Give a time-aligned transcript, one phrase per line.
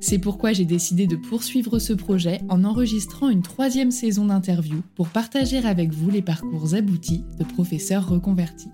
[0.00, 5.08] C'est pourquoi j'ai décidé de poursuivre ce projet en enregistrant une troisième saison d'interviews pour
[5.08, 8.70] partager avec vous les parcours aboutis de professeurs reconvertis.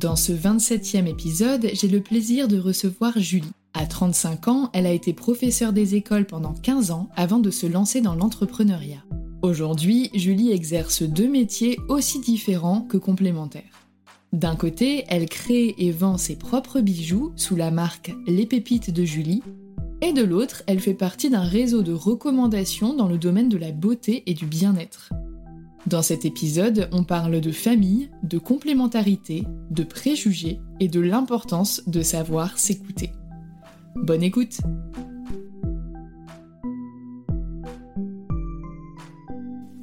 [0.00, 3.52] Dans ce 27e épisode, j'ai le plaisir de recevoir Julie.
[3.74, 7.66] À 35 ans, elle a été professeure des écoles pendant 15 ans avant de se
[7.66, 9.04] lancer dans l'entrepreneuriat.
[9.42, 13.79] Aujourd'hui, Julie exerce deux métiers aussi différents que complémentaires.
[14.32, 19.04] D'un côté, elle crée et vend ses propres bijoux sous la marque Les Pépites de
[19.04, 19.42] Julie,
[20.02, 23.72] et de l'autre, elle fait partie d'un réseau de recommandations dans le domaine de la
[23.72, 25.10] beauté et du bien-être.
[25.86, 32.02] Dans cet épisode, on parle de famille, de complémentarité, de préjugés et de l'importance de
[32.02, 33.12] savoir s'écouter.
[33.96, 34.58] Bonne écoute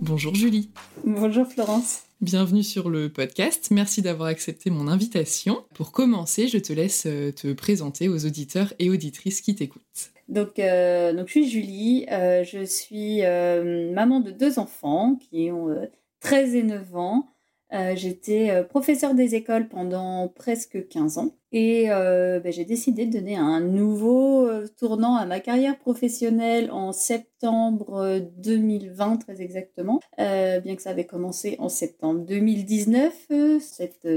[0.08, 0.70] Bonjour Julie.
[1.04, 2.04] Bonjour Florence.
[2.22, 3.68] Bienvenue sur le podcast.
[3.72, 5.66] Merci d'avoir accepté mon invitation.
[5.74, 10.12] Pour commencer, je te laisse euh, te présenter aux auditeurs et auditrices qui t'écoutent.
[10.30, 12.06] Donc, euh, donc, je suis Julie.
[12.10, 15.76] Euh, je suis maman de deux enfants qui ont
[16.22, 17.28] 13 et 9 ans.
[17.74, 23.06] Euh, j'étais euh, professeur des écoles pendant presque 15 ans et euh, ben, j'ai décidé
[23.06, 30.76] de donner un nouveau tournant à ma carrière professionnelle en septembre 2020 très exactement, bien
[30.76, 34.08] que ça avait commencé en septembre 2019, cette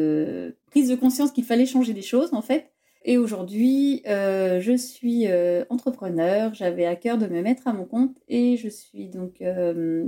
[0.67, 2.73] prise de conscience qu'il fallait changer des choses en fait.
[3.05, 5.27] Et aujourd'hui, je suis
[5.71, 9.43] entrepreneur, j'avais à cœur de me mettre à mon compte et je suis donc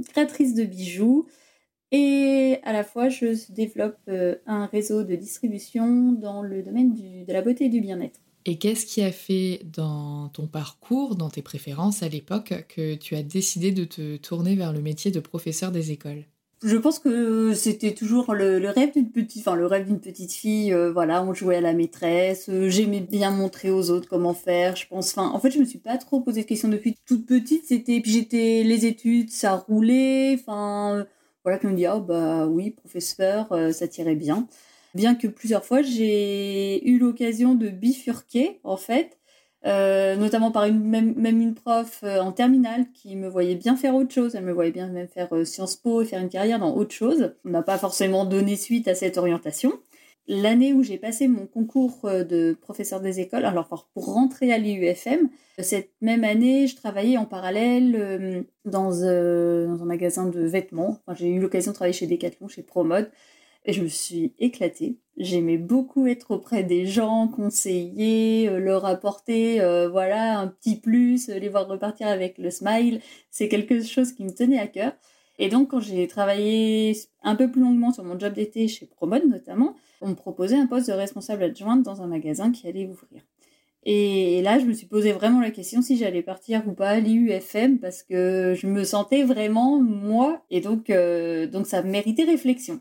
[0.09, 1.26] créatrice de bijoux.
[1.92, 7.32] Et à la fois, je développe euh, un réseau de distribution dans le domaine de
[7.32, 8.19] la beauté et du bien-être.
[8.44, 13.15] Et qu'est-ce qui a fait dans ton parcours, dans tes préférences à l'époque, que tu
[13.15, 16.24] as décidé de te tourner vers le métier de professeur des écoles?
[16.65, 20.72] Je pense que c'était toujours le, rêve d'une petite, enfin le rêve d'une petite fille.
[20.72, 22.48] Euh, voilà, on jouait à la maîtresse.
[22.48, 24.77] Euh, j'aimais bien montrer aux autres comment faire.
[24.77, 27.27] Je pense, enfin, en fait, je me suis pas trop posé de questions depuis toute
[27.27, 27.65] petite.
[27.66, 30.36] C'était, puis j'étais les études, ça roulait.
[30.41, 31.04] Enfin,
[31.44, 34.47] voilà, qui me dit, oh bah oui, professeur, euh, ça tirait bien.
[34.94, 39.18] Bien que plusieurs fois, j'ai eu l'occasion de bifurquer, en fait,
[39.65, 43.77] euh, notamment par une, même, même une prof euh, en terminale qui me voyait bien
[43.77, 44.34] faire autre chose.
[44.34, 47.34] Elle me voyait bien même faire Sciences Po et faire une carrière dans autre chose.
[47.44, 49.72] On n'a pas forcément donné suite à cette orientation.
[50.27, 54.59] L'année où j'ai passé mon concours euh, de professeur des écoles, alors pour rentrer à
[54.59, 55.28] l'IUFM,
[55.59, 60.98] cette même année, je travaillais en parallèle euh, dans, un magasin de vêtements.
[61.15, 63.10] j'ai eu l'occasion de travailler chez Decathlon, chez Promode,
[63.65, 64.98] et je me suis éclatée.
[65.16, 69.59] J'aimais beaucoup être auprès des gens, conseiller, leur apporter
[69.89, 73.01] voilà un petit plus, les voir repartir avec le smile.
[73.30, 74.92] C'est quelque chose qui me tenait à cœur.
[75.38, 79.26] Et donc, quand j'ai travaillé un peu plus longuement sur mon job d'été chez Promode
[79.26, 83.22] notamment, on me proposait un poste de responsable adjointe dans un magasin qui allait ouvrir.
[83.84, 87.00] Et là, je me suis posé vraiment la question si j'allais partir ou pas à
[87.00, 90.42] l'IUFM parce que je me sentais vraiment moi.
[90.50, 92.80] Et donc, euh, donc ça méritait réflexion.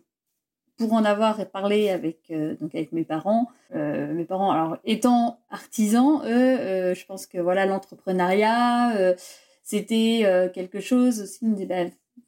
[0.77, 5.39] Pour en avoir parlé avec, euh, donc avec mes parents, euh, mes parents, alors étant
[5.49, 9.15] artisans, eux, je pense que voilà l'entrepreneuriat,
[9.63, 11.45] c'était quelque chose aussi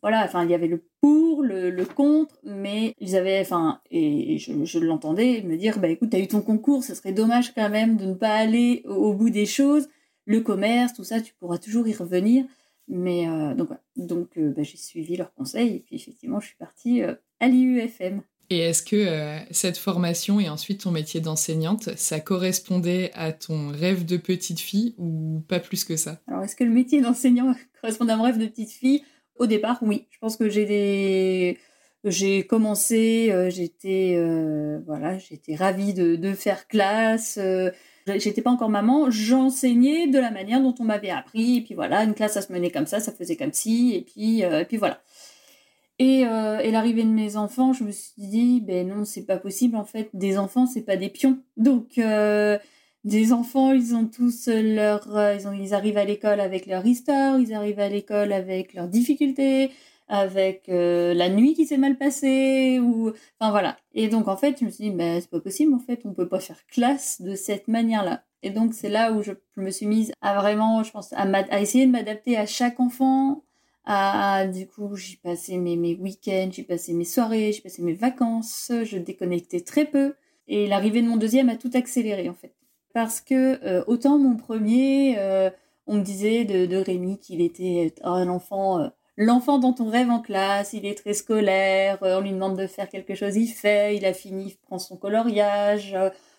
[0.01, 4.79] voilà, enfin, il y avait le pour, le, contre, mais ils avaient, enfin, et, je,
[4.79, 8.05] l'entendais me dire, bah écoute, t'as eu ton concours, ce serait dommage quand même de
[8.05, 9.87] ne pas aller au, bout des choses.
[10.25, 12.45] Le commerce, tout ça, tu pourras toujours y revenir.
[12.89, 16.57] Mais euh, donc, donc euh, bah, j'ai suivi leurs conseils et puis effectivement, je suis
[16.57, 18.21] partie euh, à l'IUFM.
[18.49, 19.07] Et est-ce que
[19.51, 24.95] cette formation et ensuite ton métier d'enseignante, ça correspondait à ton rêve de petite fille
[24.97, 26.21] ou pas plus que ça?
[26.27, 29.01] Alors, est-ce que le métier d'enseignant correspond à mon rêve de petite fille?
[29.43, 30.07] Au départ, oui.
[30.09, 31.57] Je pense que j'ai des...
[32.05, 37.37] J'ai commencé, euh, j'étais euh, voilà, j'étais ravie de, faire classe.
[37.41, 37.71] Euh,
[38.17, 41.57] j'étais pas encore maman, j'enseignais de la manière dont on m'avait appris.
[41.57, 44.01] Et puis voilà, une classe ça se menait comme ça, ça faisait comme ci, et
[44.01, 45.01] puis et puis voilà.
[45.97, 49.77] Et, et l'arrivée de mes enfants, je me suis dit, ben non, c'est pas possible
[49.77, 50.09] en fait.
[50.13, 51.39] Des enfants, c'est pas des pions.
[51.55, 51.97] Donc
[53.03, 56.85] des enfants, ils ont tous leur, euh, ils, ont, ils arrivent à l'école avec leur
[56.85, 59.71] histoire, ils arrivent à l'école avec leurs difficultés,
[60.07, 63.77] avec euh, la nuit qui s'est mal passée, ou, enfin voilà.
[63.93, 66.13] Et donc en fait, je me suis dit, ben c'est pas possible, en fait, on
[66.13, 68.23] peut pas faire classe de cette manière-là.
[68.41, 71.85] Et donc c'est là où je, me suis mise à vraiment, je pense, à, essayer
[71.85, 73.43] de m'adapter à chaque enfant.
[73.85, 77.93] À, du coup, j'ai passé mes, mes week-ends, j'ai passé mes soirées, j'ai passé mes
[77.93, 80.15] vacances, je déconnectais très peu.
[80.47, 82.53] Et l'arrivée de mon deuxième a tout accéléré en fait
[82.93, 85.49] parce que euh, autant mon premier, euh,
[85.87, 90.19] on me disait de, Rémi qu'il était euh, un enfant, l'enfant dont on rêve en
[90.21, 94.05] classe, il est très scolaire, on lui demande de faire quelque chose, il fait, il
[94.05, 95.95] a fini, il prend son coloriage.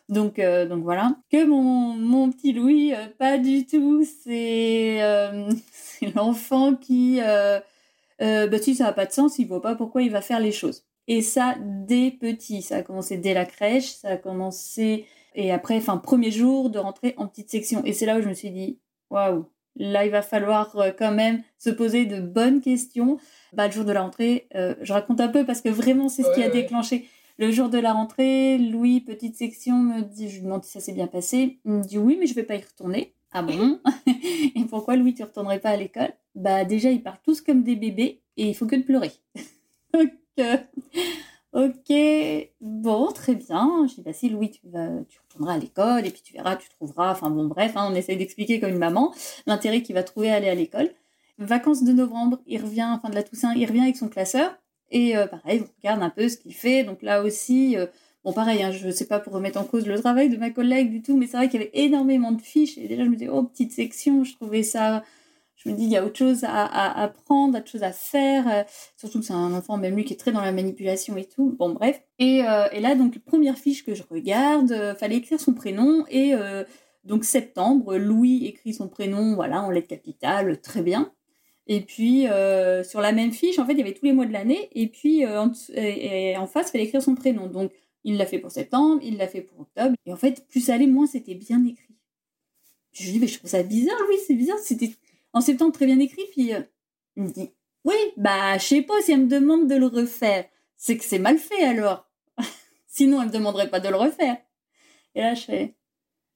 [0.08, 1.16] donc, donc voilà.
[1.30, 4.04] Que mon, mon petit Louis, pas du tout.
[4.04, 5.00] C'est
[6.14, 10.20] l'enfant qui, bah, si ça n'a pas de sens, il voit pas pourquoi il va
[10.22, 10.84] faire les choses.
[11.06, 15.76] Et ça, dès petit, ça a commencé dès la crèche, ça a commencé et après,
[15.76, 17.84] enfin, premier jour de rentrer en petite section.
[17.84, 18.78] Et c'est là où je me suis dit,
[19.10, 19.46] waouh,
[19.76, 23.18] là, il va falloir euh, quand même se poser de bonnes questions.
[23.52, 26.22] Bah, le jour de la rentrée, euh, je raconte un peu parce que vraiment, c'est
[26.22, 27.08] ce qui a déclenché.
[27.36, 30.80] Le jour de la rentrée, Louis, petite section, me dit, je lui demande si ça
[30.80, 31.58] s'est bien passé.
[31.64, 33.14] Il me dit oui, mais je vais pas y retourner.
[33.32, 33.80] Ah bon?
[34.54, 36.12] Et pourquoi Louis, tu retournerais pas à l'école?
[36.36, 39.10] Bah déjà, ils partent tous comme des bébés et il faut que de pleurer.
[39.92, 40.56] Donc, euh,
[41.54, 41.92] Ok,
[42.60, 43.86] bon, très bien.
[43.88, 46.56] Je dis, bah si Louis, tu, vas, tu retourneras à l'école et puis tu verras,
[46.56, 47.12] tu trouveras.
[47.12, 49.14] Enfin bon, bref, hein, on essaye d'expliquer comme une maman
[49.46, 50.90] l'intérêt qu'il va trouver à aller à l'école.
[51.38, 54.58] Vacances de novembre, il revient, enfin de la Toussaint, il revient avec son classeur.
[54.90, 56.82] Et euh, pareil, on regarde un peu ce qu'il fait.
[56.82, 57.86] Donc là aussi, euh,
[58.24, 60.50] bon pareil, hein, je ne sais pas pour remettre en cause le travail de ma
[60.50, 62.78] collègue du tout, mais c'est vrai qu'il y avait énormément de fiches.
[62.78, 65.04] Et déjà, je me disais, oh, petite section, je trouvais ça
[65.64, 68.46] je me dis, il y a autre chose à, apprendre, autre chose à faire.
[68.48, 68.62] Euh,
[68.96, 71.56] surtout que c'est un enfant, même lui, qui est très dans la manipulation et tout.
[71.58, 72.02] Bon, bref.
[72.18, 76.04] Et, euh, là, donc, première fiche que je regarde, euh, fallait écrire son prénom.
[76.10, 76.34] Et
[77.04, 81.12] donc, septembre, Louis écrit son prénom, voilà, en lettres capitales, très bien.
[81.66, 82.26] Et puis,
[82.84, 84.68] sur la même fiche, en fait, il y avait tous les mois de l'année.
[84.72, 87.46] Et puis, en, en face, il fallait écrire son prénom.
[87.46, 87.72] Donc,
[88.04, 89.96] il l'a fait pour septembre, il l'a fait pour octobre.
[90.04, 91.94] Et en fait, plus ça allait, moins c'était bien écrit.
[92.92, 94.58] Je lui dis, mais je trouve ça bizarre, oui, c'est bizarre.
[94.58, 94.90] C'était
[95.34, 96.62] en septembre très bien écrit, puis euh,
[97.16, 97.50] il me dit
[97.84, 100.46] Oui, bah, je sais pas si elle me demande de le refaire.
[100.76, 102.08] C'est que c'est mal fait alors.
[102.86, 104.36] Sinon, elle me demanderait pas de le refaire.
[105.14, 105.74] Et là, je fais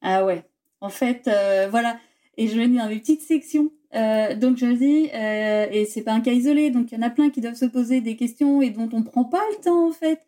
[0.02, 0.42] Ah ouais,
[0.80, 1.98] en fait, euh, voilà.
[2.36, 3.72] Et je dis dans mes petites sections.
[3.94, 7.10] Euh, donc je dis, et c'est pas un cas isolé, donc il y en a
[7.10, 9.92] plein qui doivent se poser des questions et dont on prend pas le temps en
[9.92, 10.20] fait.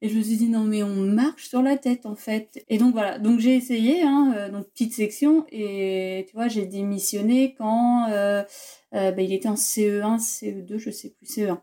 [0.00, 2.64] Et je me suis dit, non, mais on marche sur la tête, en fait.
[2.68, 6.66] Et donc voilà, donc j'ai essayé, hein, euh, donc petite section, et tu vois, j'ai
[6.66, 8.44] démissionné quand euh,
[8.94, 11.58] euh, bah, il était en CE1, CE2, je sais plus, CE1.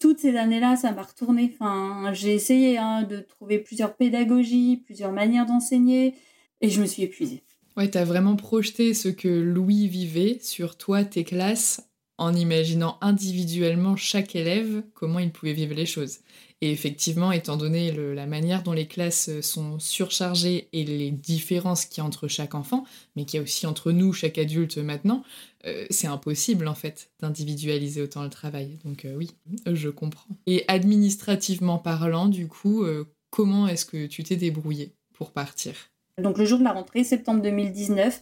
[0.00, 1.52] Toutes ces années-là, ça m'a retourné.
[1.54, 6.14] Enfin, j'ai essayé hein, de trouver plusieurs pédagogies, plusieurs manières d'enseigner,
[6.60, 7.42] et je me suis épuisée.
[7.76, 11.89] Ouais, t'as vraiment projeté ce que Louis vivait sur toi, tes classes,
[12.20, 16.18] en imaginant individuellement chaque élève comment il pouvait vivre les choses.
[16.60, 22.02] Et effectivement, étant donné la manière dont les classes sont surchargées et les différences qu'il
[22.02, 22.84] y a entre chaque enfant,
[23.16, 25.24] mais qu'il y a aussi entre nous, chaque adulte maintenant,
[25.66, 28.78] euh, c'est impossible en fait d'individualiser autant le travail.
[28.84, 29.30] Donc euh, oui,
[29.66, 30.36] je comprends.
[30.46, 35.72] Et administrativement parlant, du coup, euh, comment est-ce que tu t'es débrouillé pour partir?
[36.18, 38.20] Donc le jour de la rentrée, septembre 2019,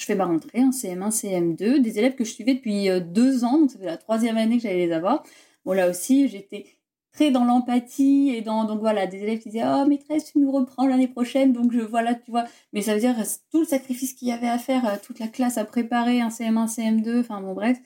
[0.00, 3.58] je fais ma rentrée en CM1, CM2, des élèves que je suivais depuis deux ans,
[3.58, 5.22] donc ça la troisième année que j'allais les avoir.
[5.64, 6.66] Bon là aussi, j'étais
[7.12, 10.52] très dans l'empathie et dans donc voilà des élèves qui disaient oh maîtresse tu nous
[10.52, 12.44] reprends l'année prochaine donc je voilà tu vois.
[12.72, 13.16] Mais ça veut dire
[13.50, 16.28] tout le sacrifice qu'il y avait à faire euh, toute la classe à préparer un
[16.28, 17.78] CM1 CM2 enfin bon bref.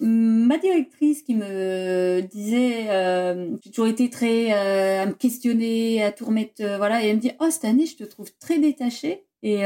[0.00, 6.10] Ma directrice qui me disait euh, j'ai toujours été très euh, à me questionner à
[6.10, 9.24] tout remettre voilà et elle me dit oh cette année je te trouve très détachée
[9.42, 9.62] et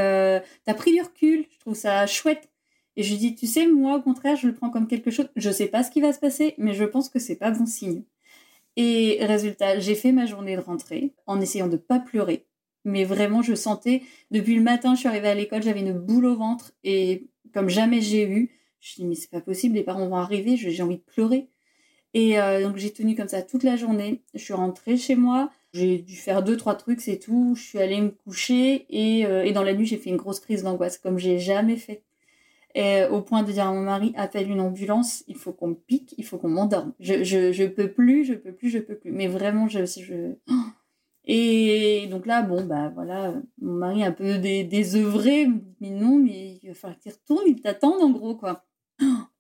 [0.65, 2.49] t'as pris du recul je trouve ça chouette
[2.97, 5.51] et je dis tu sais moi au contraire je le prends comme quelque chose je
[5.51, 8.03] sais pas ce qui va se passer mais je pense que c'est pas bon signe
[8.77, 12.47] et résultat, j'ai fait ma journée de rentrée en essayant de pas pleurer.
[12.85, 16.27] Mais vraiment, je sentais, depuis le matin, je suis arrivée à l'école, j'avais une boule
[16.27, 19.75] au ventre et comme jamais j'ai eu, je me suis dit, mais c'est pas possible,
[19.75, 21.49] les parents vont arriver, j'ai envie de pleurer.
[22.15, 24.23] Et euh, donc j'ai tenu comme ça toute la journée.
[24.35, 27.55] Je suis rentrée chez moi, j'ai dû faire deux, trois trucs, c'est tout.
[27.57, 30.63] Je suis allée me coucher et, euh, dans la nuit, j'ai fait une grosse crise
[30.63, 32.03] d'angoisse comme j'ai jamais fait.
[32.75, 35.75] Et au point de dire à mon mari, appelle une ambulance, il faut qu'on me
[35.75, 36.93] pique, il faut qu'on m'endorme.
[37.01, 39.13] Je, je, je peux plus, je peux plus, je peux plus.
[39.13, 39.85] Mais vraiment, je...
[39.87, 40.37] je...
[41.29, 45.49] Et donc là, bon, bah voilà, mon mari un peu dé désœuvré,
[45.81, 48.65] mais non, mais il va falloir qu'il retourne, il t'attend en gros, quoi.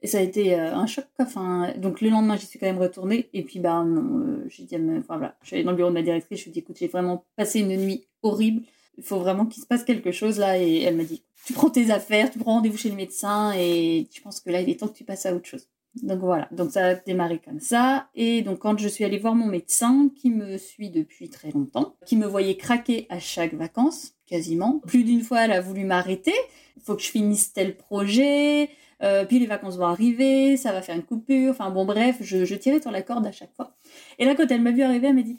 [0.06, 1.04] Et ça a été euh, un choc.
[1.18, 3.28] Enfin, donc le lendemain, j'y suis quand même retournée.
[3.32, 5.88] Et puis, bah non, euh, j'ai dit, enfin voilà, je suis allée dans le bureau
[5.88, 8.62] de ma directrice, je lui ai dit, écoute, j'ai vraiment passé une nuit horrible.
[8.98, 10.62] Il faut vraiment qu'il se passe quelque chose là.
[10.62, 14.06] Et elle m'a dit, tu prends tes affaires, tu prends rendez-vous chez le médecin et
[14.12, 15.66] tu penses que là, il est temps que tu passes à autre chose.
[16.02, 18.08] Donc voilà, donc ça a démarré comme ça.
[18.14, 21.96] Et donc quand je suis allée voir mon médecin, qui me suit depuis très longtemps,
[22.04, 24.80] qui me voyait craquer à chaque vacances, quasiment.
[24.86, 26.34] Plus d'une fois, elle a voulu m'arrêter.
[26.76, 28.70] Il faut que je finisse tel projet.
[29.02, 31.50] Euh, puis les vacances vont arriver, ça va faire une coupure.
[31.50, 33.76] Enfin bon, bref, je, je tirais sur la corde à chaque fois.
[34.18, 35.38] Et là, quand elle m'a vu arriver, elle m'a dit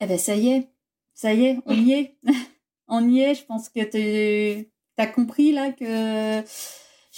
[0.00, 0.68] Eh ben ça y est,
[1.14, 2.16] ça y est, on y est.
[2.88, 4.68] on y est, je pense que tu
[4.98, 6.42] T'as compris là que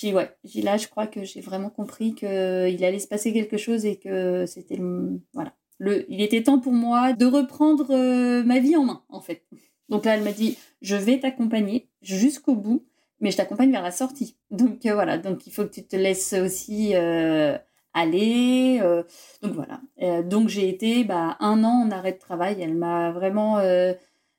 [0.00, 3.33] j'ai ouais, j'ai là je crois que j'ai vraiment compris que il allait se passer
[3.33, 4.80] quelque chose et que c'était
[5.35, 9.21] voilà, le il était temps pour moi de reprendre euh, ma vie en main en
[9.21, 9.45] fait.
[9.88, 12.87] Donc là elle m'a dit je vais t'accompagner jusqu'au bout
[13.21, 14.37] mais je t'accompagne vers la sortie.
[14.50, 17.59] Donc euh, voilà, donc il faut que tu te laisses aussi euh,
[17.92, 18.80] aller.
[19.42, 19.83] donc voilà.
[20.23, 22.57] donc j'ai été bah, un an en arrêt de travail.
[22.61, 23.59] Elle m'a vraiment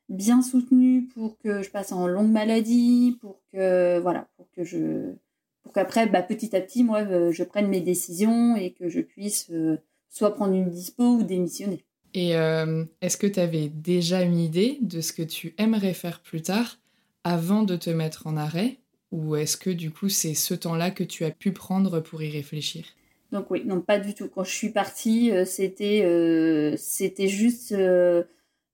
[0.10, 5.16] bien soutenu pour que je passe en longue maladie, pour que voilà, pour que je
[5.64, 9.00] pour qu'après bah, petit à petit moi euh, je prenne mes décisions et que je
[9.02, 9.78] puisse euh,
[10.10, 11.84] soit prendre une dispo ou démissionner.
[12.14, 16.20] Et euh, est-ce que tu avais déjà une idée de ce que tu aimerais faire
[16.20, 16.78] plus tard
[17.24, 18.78] avant de te mettre en arrêt
[19.12, 22.30] ou est-ce que du coup c'est ce temps-là que tu as pu prendre pour y
[22.30, 22.86] réfléchir?
[23.32, 24.28] Donc oui, non pas du tout.
[24.28, 27.74] Quand je suis partie, c'était c'était juste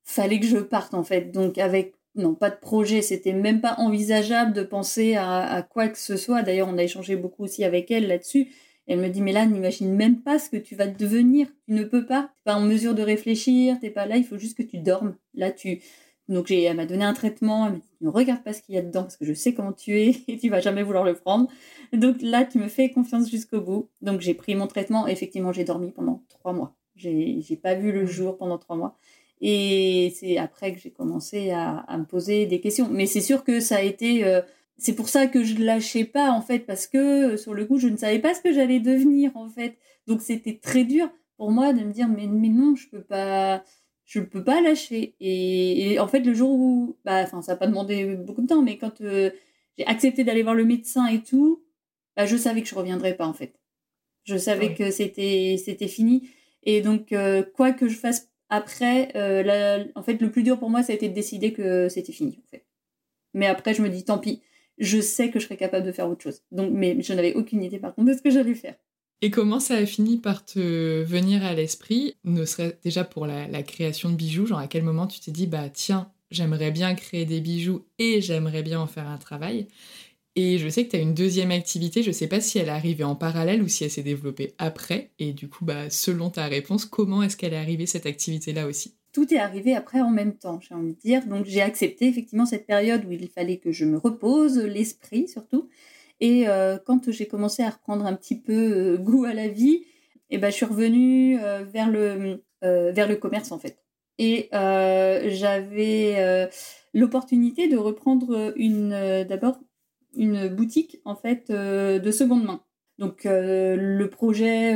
[0.03, 1.31] fallait que je parte en fait.
[1.31, 5.97] Donc avec non pas de projet, c'était même pas envisageable de penser à, quoi que
[5.97, 6.41] ce soit.
[6.43, 8.49] D'ailleurs, on a échangé beaucoup aussi avec elle là-dessus.
[8.87, 11.47] Elle me dit mais là, n'imagine même pas ce que tu vas devenir.
[11.65, 12.31] Tu ne peux pas.
[12.35, 13.77] T'es pas en mesure de réfléchir.
[13.79, 14.17] T'es pas là.
[14.17, 15.15] Il faut juste que tu dormes.
[15.33, 15.81] Là, tu
[16.29, 17.67] donc elle m'a donné un traitement.
[17.67, 19.53] Elle m'a dit ne regarde pas ce qu'il y a dedans parce que je sais
[19.53, 21.49] comment tu es et tu vas jamais vouloir le prendre.
[21.93, 23.89] Donc là, tu me fais confiance jusqu'au bout.
[24.01, 25.07] Donc j'ai pris mon traitement.
[25.07, 26.75] Effectivement, j'ai dormi pendant trois mois.
[26.95, 28.07] J'ai pas vu le mmh.
[28.07, 28.97] jour pendant trois mois.
[29.41, 32.89] Et c'est après que j'ai commencé à, à, me poser des questions.
[32.89, 34.23] Mais c'est sûr que ça a été...
[34.25, 34.41] Euh,
[34.77, 37.77] c'est pour ça que je ne lâchais pas, en fait, parce que sur le coup,
[37.79, 39.77] je ne savais pas ce que j'allais devenir, en fait.
[40.07, 43.63] Donc c'était très dur pour moi de me dire, mais, mais non, je peux pas...
[44.05, 45.15] Je peux pas lâcher.
[45.19, 46.97] Et, en fait, le jour où...
[47.03, 49.31] Bah, enfin, ça n'a pas demandé beaucoup de temps, mais quand euh,
[49.77, 51.61] j'ai accepté d'aller voir le médecin et tout,
[52.15, 53.59] bah, je savais que je reviendrais pas, en fait.
[54.23, 56.29] Je savais que c'était c'était fini.
[56.63, 60.69] Et donc, euh, quoi que je fasse après, euh, en fait, le plus dur pour
[60.69, 62.39] moi, ça a été de décider que c'était fini.
[63.33, 64.41] Mais après, je me dis, tant pis,
[64.77, 66.41] je sais que je serais capable de faire autre chose.
[66.51, 68.75] Donc, mais je n'avais aucune idée, par contre, de ce que j'allais faire.
[69.21, 73.47] Et comment ça a fini par te venir à l'esprit, ne serait déjà pour la,
[73.47, 76.93] la, création de bijoux, genre à quel moment tu t'es dit, bah tiens, j'aimerais bien
[76.93, 79.67] créer des bijoux et j'aimerais bien en faire un travail
[80.39, 82.67] et je sais que tu as une deuxième activité, je ne sais pas si elle
[82.67, 85.09] est arrivée en parallèle ou si elle s'est développée après.
[85.17, 88.93] Et du coup, bah, selon ta réponse, comment est-ce qu'elle est arrivée cette activité-là aussi?
[89.13, 91.25] Tout est arrivé après en même temps, j'ai envie de dire.
[91.25, 95.69] Donc j'ai accepté effectivement cette période où il fallait que je me repose, l'esprit surtout.
[96.19, 96.45] Et
[96.85, 99.85] quand j'ai commencé à reprendre un petit peu goût à la vie,
[100.29, 103.79] eh ben, je suis revenue vers, le, vers le commerce en fait.
[104.19, 106.47] Et j'avais
[106.93, 109.57] l'opportunité de reprendre une d'abord
[110.17, 112.61] une boutique en fait de seconde main.
[112.99, 114.73] Donc le projet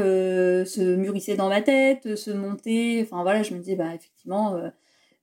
[0.65, 2.99] se mûrissait dans ma tête, se montait.
[3.03, 4.59] Enfin voilà, je me disais bah effectivement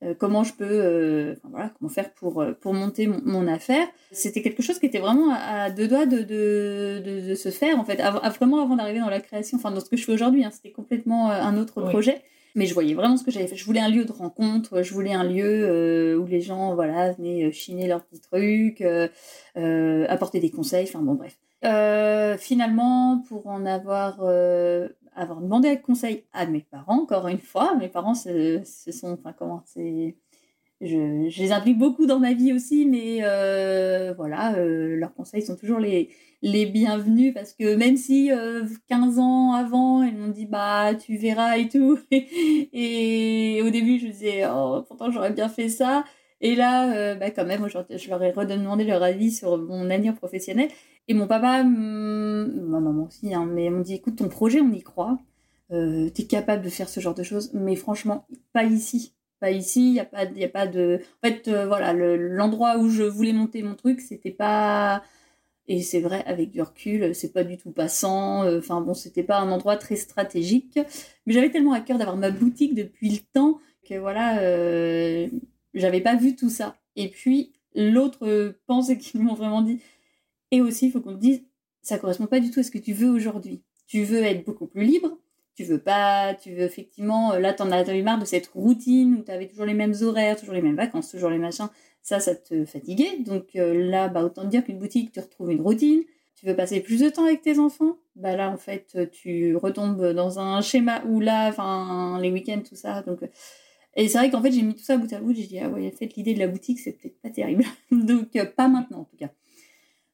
[0.05, 3.89] euh, comment je peux, euh, voilà, comment faire pour, euh, pour monter mon, affaire.
[4.13, 7.85] C'était quelque chose qui était vraiment à, deux doigts de, de, de, se faire, en
[7.85, 8.01] fait,
[8.37, 10.71] vraiment avant d'arriver dans la création, enfin dans ce que je fais aujourd'hui, hein, c'était
[10.71, 12.23] complètement un autre projet.
[12.59, 13.57] Mais je voyais vraiment ce que j'avais fait.
[13.57, 17.51] Je voulais un lieu de rencontre, je voulais un lieu où les gens voilà, venaient
[17.53, 18.85] chiner leurs petits trucs,
[20.09, 21.39] apporter des conseils, enfin bon bref.
[22.39, 24.21] finalement, pour en avoir
[25.19, 27.75] avoir demandé conseil à mes parents, encore une fois.
[27.75, 30.17] Mes parents, ce, sont, enfin, comment, c'est.
[30.81, 35.57] Je, les implique beaucoup dans ma vie aussi, mais euh, voilà, euh, leurs conseils sont
[35.57, 36.09] toujours les,
[36.43, 38.31] les bienvenus parce que même si
[38.89, 43.99] 15 euh, ans avant, ils m'ont dit bah tu verras et tout, et, au début
[43.99, 46.05] je disais oh, pourtant j'aurais bien fait ça,
[46.41, 50.15] et là bah, quand même aujourd'hui je leur ai redemandé leur avis sur mon avenir
[50.15, 50.69] professionnel,
[51.09, 54.71] et mon papa, mm, ma maman aussi, hein, mais on dit écoute, ton projet, on
[54.73, 55.19] y croit.
[55.73, 59.15] Euh, tu es capable de faire ce genre de choses, mais franchement, pas ici.
[59.41, 61.01] Pas ici, il n'y a, pas, y a pas de.
[61.23, 65.03] En fait, euh, voilà, l'endroit où je voulais monter mon truc, c'était pas.
[65.69, 68.43] Et c'est vrai, avec du recul, c'est pas du tout passant.
[68.45, 70.79] Euh, enfin bon, c'était pas un endroit très stratégique.
[71.27, 74.37] Mais j'avais tellement à cœur d'avoir ma boutique depuis le temps que voilà,
[75.75, 76.77] j'avais pas vu tout ça.
[76.97, 79.81] Et puis, l'autre pensée qu'ils m'ont vraiment dit
[80.51, 81.43] et aussi, il faut qu'on te dise,
[81.83, 83.63] ça correspond pas du tout à ce que tu veux aujourd'hui.
[83.87, 85.19] Tu veux être beaucoup plus libre.
[85.55, 89.17] Tu veux pas, tu veux effectivement, euh, là, t'en as eu marre de cette routine
[89.17, 91.69] où tu avais toujours les mêmes horaires, toujours les mêmes vacances, toujours les machins.
[92.03, 93.19] Ça, ça te fatiguait.
[93.21, 96.03] Donc euh, là, bah, autant dire qu'une boutique, tu retrouves une routine.
[96.35, 100.13] Tu veux passer plus de temps avec tes enfants Bah là, en fait, tu retombes
[100.13, 101.51] dans un schéma où là,
[102.21, 103.03] les week-ends, tout ça.
[103.03, 103.29] Donc, euh,
[103.97, 105.35] et c'est vrai qu'en fait, j'ai mis tout ça bout à bout.
[105.35, 107.65] J'ai dit, ah ouais, en fait, l'idée de la boutique, c'est peut-être pas terrible.
[107.91, 109.31] donc, pas maintenant, en tout cas.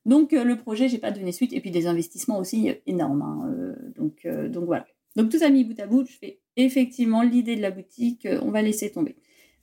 [0.06, 1.52] Donc euh, le projet, j'ai pas donné suite.
[1.52, 3.22] Et puis des investissements aussi euh, énormes.
[3.22, 4.86] Hein, euh, donc, donc voilà.
[5.16, 8.50] Donc tout ça mis bout à bout, je fais effectivement l'idée de la boutique, on
[8.50, 9.14] va laisser tomber.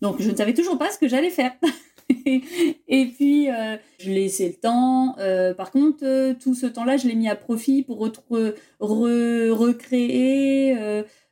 [0.02, 1.54] Donc je ne savais toujours pas ce que j'allais faire.
[2.88, 3.48] et puis
[4.00, 5.16] je laissé le temps.
[5.56, 8.00] par contre, tout ce temps-là, je l'ai mis à profit pour
[8.80, 10.76] recréer,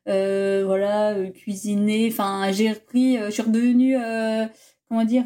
[0.05, 2.09] voilà, cuisiner.
[2.11, 3.97] Enfin, j'ai repris, je suis redevenue,
[4.87, 5.25] comment dire,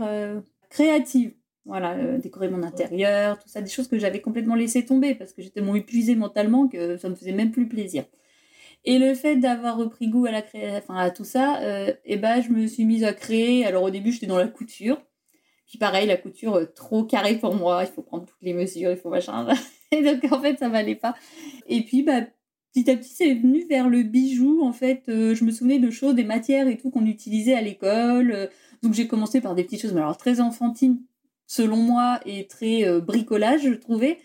[0.69, 1.33] créative.
[1.65, 5.31] Voilà, euh, décorer mon intérieur, tout ça, des choses que j'avais complètement laissé tomber parce
[5.31, 8.03] que j'étais tellement épuisée mentalement que ça me faisait même plus plaisir.
[8.85, 10.43] Et le fait d'avoir repris goût à la
[10.77, 13.65] enfin à tout ça, euh, et ben je me suis mise à créer.
[13.65, 15.01] Alors au début j'étais dans la couture,
[15.67, 18.91] puis pareil la couture euh, trop carrée pour moi, il faut prendre toutes les mesures,
[18.91, 19.45] il faut machin.
[19.91, 21.15] donc en fait ça m'allait pas.
[21.67, 22.21] Et puis bah
[22.73, 25.04] petit à petit c'est venu vers le bijou en fait.
[25.08, 28.49] je me souvenais de choses, des matières et tout qu'on utilisait à l'école.
[28.82, 30.99] donc j'ai commencé par des petites choses, mais alors très enfantines
[31.54, 34.19] selon moi, et très euh, bricolage, je trouvais.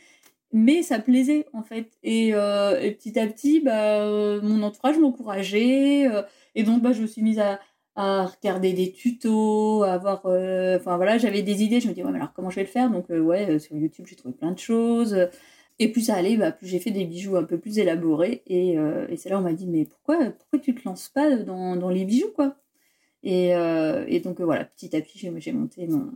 [0.52, 1.90] Mais ça plaisait, en fait.
[2.02, 6.08] Et, euh, petit à petit, bah, euh, mon entourage m'encourageait.
[6.54, 7.60] et donc, bah, je me suis mise à,
[7.98, 10.20] regarder des tutos, à voir.
[10.24, 11.80] Enfin, voilà, j'avais des idées.
[11.80, 12.90] Je me dis, ouais, mais alors comment je vais le faire?
[12.90, 15.28] Donc, ouais, sur YouTube, j'ai trouvé plein de choses.
[15.80, 18.42] Et plus ça allait, bah, plus j'ai fait des bijoux un peu plus élaborés.
[18.46, 18.76] Et,
[19.16, 22.04] c'est là on m'a dit, mais pourquoi, pourquoi tu te lances pas dans, dans les
[22.04, 22.56] bijoux, quoi?
[23.22, 23.50] Et,
[24.08, 26.12] et, donc voilà, petit à petit, j'ai monté mon,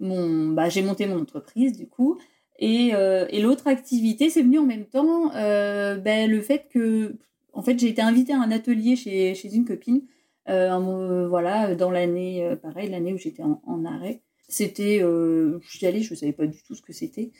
[0.00, 2.18] mon, bah, j'ai monté mon entreprise du coup.
[2.58, 7.16] Et, euh, et l'autre activité, c'est venu en même temps euh, ben, le fait que,
[7.52, 10.02] en fait, j'ai été invitée à un atelier chez, chez une copine,
[10.48, 14.20] euh, voilà, dans l'année, pareil, l'année où j'étais en, arrêt.
[14.48, 17.32] C'était, je suis allée, je ne savais pas du tout ce que c'était.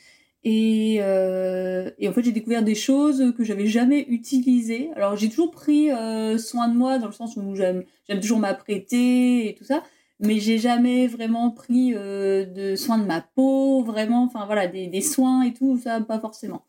[0.43, 4.89] Et, et, en fait, j'ai découvert des choses que j'avais jamais utilisées.
[4.95, 5.89] Alors, j'ai toujours pris
[6.37, 9.83] soin de moi dans le sens où j'aime, j'aime toujours m'apprêter et tout ça
[10.19, 14.87] mais j'ai jamais vraiment pris euh, de soin de ma peau, vraiment, enfin voilà, des,
[14.87, 16.63] des, soins et tout, ça, pas forcément.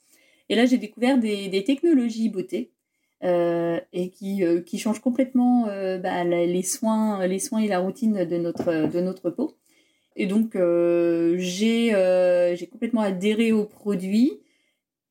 [0.48, 2.72] Et là, j'ai découvert des, technologies beauté
[3.24, 7.81] euh, et qui, euh, qui changent complètement euh, bah, les, soins, les soins et la
[7.81, 9.57] routine de notre, de notre peau.
[10.14, 14.40] Et donc, euh, j'ai complètement adhéré aux produits.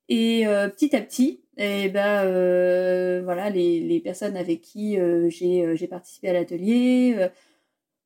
[0.10, 6.30] Et petit à petit, et eh ben voilà, les, les, personnes avec qui j'ai participé
[6.30, 7.28] à l'atelier,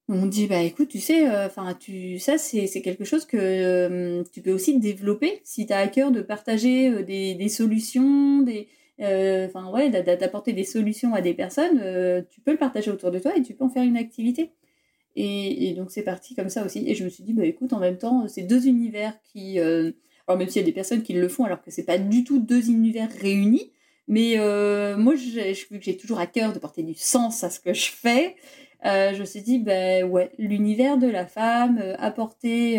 [0.08, 1.28] on dit bah écoute tu sais
[1.80, 6.10] tu ça c'est quelque chose que tu peux aussi développer si tu as à cœur
[6.10, 8.68] de partager des, des, solutions des
[9.02, 13.36] enfin ouais d'apporter des solutions à des personnes tu peux le partager autour de toi
[13.36, 14.52] et tu peux en faire une activité
[15.16, 17.80] et, donc c'est parti comme ça aussi et je me suis dit bah écoute en
[17.80, 21.28] même temps c'est deux univers qui alors même s'il y a des personnes qui le
[21.28, 23.72] font alors que c'est pas du tout deux univers réunis.
[24.08, 24.36] Mais
[24.98, 27.90] moi, vu que j'ai toujours à cœur de porter du sens à ce que je
[27.92, 28.36] fais,
[28.84, 32.78] je me suis dit, ben ouais, l'univers de la femme, apporter,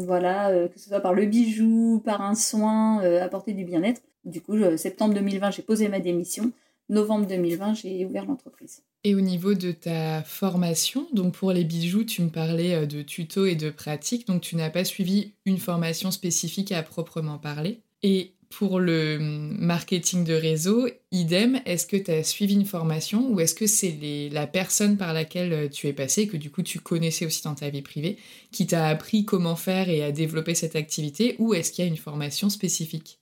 [0.00, 4.02] voilà, que ce soit par le bijou, par un soin, apporter du bien-être.
[4.24, 6.52] Du coup, septembre 2020, j'ai posé ma démission
[6.88, 8.82] novembre 2020, j'ai ouvert l'entreprise.
[9.04, 13.02] Et au niveau de ta formation, donc pour les bijoux, tu me parlais euh, de
[13.02, 17.80] tutos et de pratiques, donc tu n'as pas suivi une formation spécifique à proprement parler.
[18.02, 23.30] Et pour le hum, marketing de réseau, idem, est-ce que tu as suivi une formation
[23.30, 26.62] ou est-ce que c'est la personne par laquelle euh, tu es passé, que du coup
[26.62, 28.16] tu connaissais aussi dans ta vie privée,
[28.52, 31.90] qui t'a appris comment faire et à développer cette activité ou est-ce qu'il y a
[31.90, 33.18] une formation spécifique?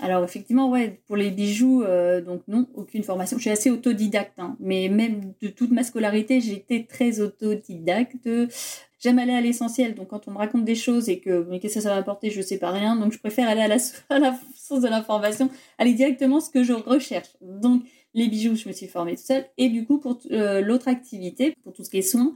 [0.00, 3.38] Alors effectivement, ouais, pour les bijoux, euh, donc non, aucune formation.
[3.38, 8.28] Je suis assez autodidacte, hein, mais même de toute ma scolarité, j'étais très autodidacte.
[8.98, 11.76] J'aime aller à l'essentiel, donc quand on me raconte des choses et que mais qu'est-ce
[11.76, 13.78] que ça va apporter, je sais pas rien, donc je préfère aller à la,
[14.56, 17.28] source de l'information, aller directement ce que je recherche.
[17.40, 17.82] Donc
[18.14, 21.54] les bijoux, je me suis formée toute seule, et du coup pour euh, l'autre activité,
[21.62, 22.34] pour tout ce qui est soins,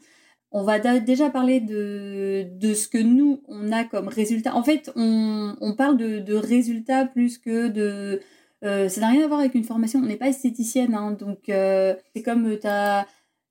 [0.53, 4.55] on va déjà parler de, ce que nous, on a comme résultat.
[4.57, 8.21] En fait, on, parle de, de, résultats plus que de...
[8.65, 11.49] Euh, ça n'a rien à voir avec une formation, on n'est pas esthéticienne, hein, donc
[11.49, 13.07] euh, c'est comme tu as,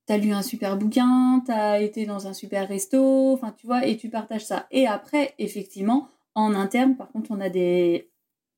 [0.08, 3.88] as, lu un super bouquin, tu as été dans un super resto, enfin tu vois,
[3.88, 4.68] et tu partages ça.
[4.70, 8.09] Et après, effectivement, en interne, par contre, on a des,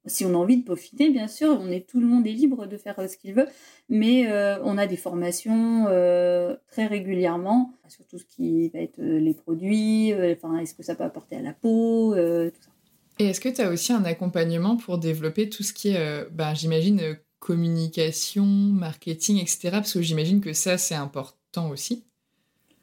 [0.05, 2.65] si on a envie de peaufiner, bien sûr, on est tout le monde est libre
[2.65, 3.47] de faire euh, ce qu'il veut,
[3.89, 8.97] mais euh, on a des formations euh, très régulièrement sur tout ce qui va être
[8.99, 12.71] les produits, enfin est-ce que ça peut apporter à la peau, tout ça.
[13.19, 16.53] Et est-ce que tu as aussi un accompagnement pour développer tout ce qui est, ben,
[16.55, 19.69] j'imagine, communication, marketing, etc.
[19.71, 22.05] Parce que j'imagine que ça, c'est important aussi.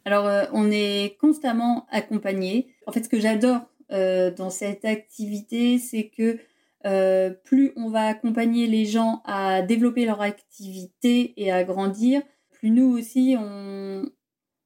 [0.04, 2.68] Alors, on est constamment accompagné.
[2.87, 6.38] En fait, ce que j'adore dans cette activité, c'est que
[6.86, 12.70] euh, plus on va accompagner les gens à développer leur activité et à grandir, plus
[12.70, 14.04] nous aussi on,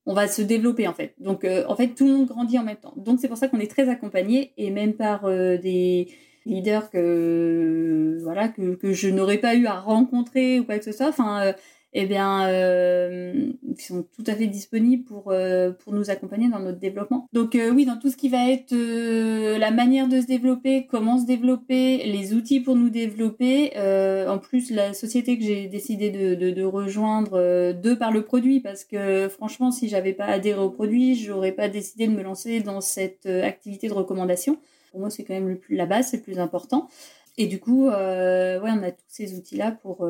[0.06, 1.14] va se développer en fait.
[1.18, 2.94] Donc euh, en fait tout le monde grandit en même temps.
[2.96, 6.08] Donc c'est pour ça qu'on est très accompagné et même par euh, des
[6.44, 11.12] leaders que voilà que, je n'aurais pas eu à rencontrer ou quoi que ce soit.
[11.94, 16.78] Eh bien, euh, sont tout à fait disponibles pour, euh, pour nous accompagner dans notre
[16.78, 17.26] développement.
[17.32, 21.18] Donc euh, oui, dans tout ce qui va être la manière de se développer, comment
[21.18, 23.72] se développer, les outils pour nous développer.
[23.76, 28.60] en plus, la société que j'ai décidé de, de, de rejoindre de par le produit,
[28.60, 32.60] parce que franchement, si j'avais pas adhéré au produit, j'aurais pas décidé de me lancer
[32.60, 34.58] dans cette activité de recommandation.
[34.90, 36.88] Pour moi, c'est quand même le plus, la base, c'est le plus important.
[37.38, 40.06] Et du coup, ouais, on a tous ces outils-là pour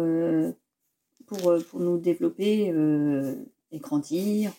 [1.33, 3.35] pour, euh, pour nous développer euh,
[3.71, 4.53] et grandir.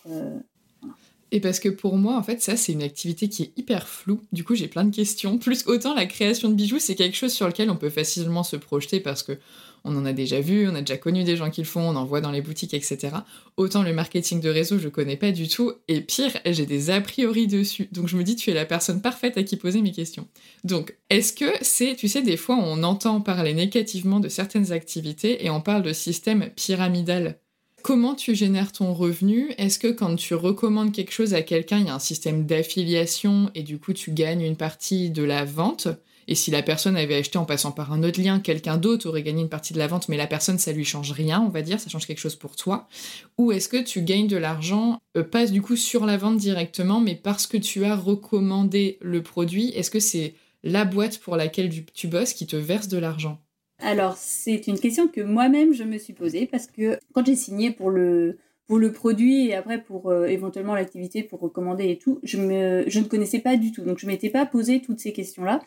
[1.34, 4.20] Et parce que pour moi, en fait, ça, c'est une activité qui est hyper floue.
[4.30, 5.36] Du coup, j'ai plein de questions.
[5.36, 8.54] Plus autant la création de bijoux, c'est quelque chose sur lequel on peut facilement se
[8.54, 9.36] projeter parce que
[9.82, 11.96] on en a déjà vu, on a déjà connu des gens qui le font, on
[11.96, 13.16] en voit dans les boutiques, etc.
[13.56, 15.72] Autant le marketing de réseau, je connais pas du tout.
[15.88, 17.88] Et pire, j'ai des a priori dessus.
[17.90, 20.28] Donc je me dis, tu es la personne parfaite à qui poser mes questions.
[20.62, 25.44] Donc, est-ce que c'est, tu sais, des fois, on entend parler négativement de certaines activités
[25.44, 27.40] et on parle de système pyramidal?
[27.84, 29.52] Comment tu génères ton revenu?
[29.58, 33.50] Est-ce que quand tu recommandes quelque chose à quelqu'un, il y a un système d'affiliation
[33.54, 35.88] et du coup tu gagnes une partie de la vente?
[36.26, 39.22] Et si la personne avait acheté en passant par un autre lien, quelqu'un d'autre aurait
[39.22, 41.60] gagné une partie de la vente, mais la personne, ça lui change rien, on va
[41.60, 42.88] dire, ça change quelque chose pour toi?
[43.36, 47.00] Ou est-ce que tu gagnes de l'argent, euh, pas du coup sur la vente directement,
[47.00, 49.68] mais parce que tu as recommandé le produit?
[49.74, 53.43] Est-ce que c'est la boîte pour laquelle tu bosses qui te verse de l'argent?
[53.84, 57.70] Alors, c'est une question que moi-même je me suis posée parce que quand j'ai signé
[57.70, 62.18] pour le, pour le produit et après pour euh, éventuellement l'activité pour recommander et tout,
[62.22, 63.82] je, me, je ne connaissais pas du tout.
[63.82, 65.60] Donc je m'étais pas posé toutes ces questions-là.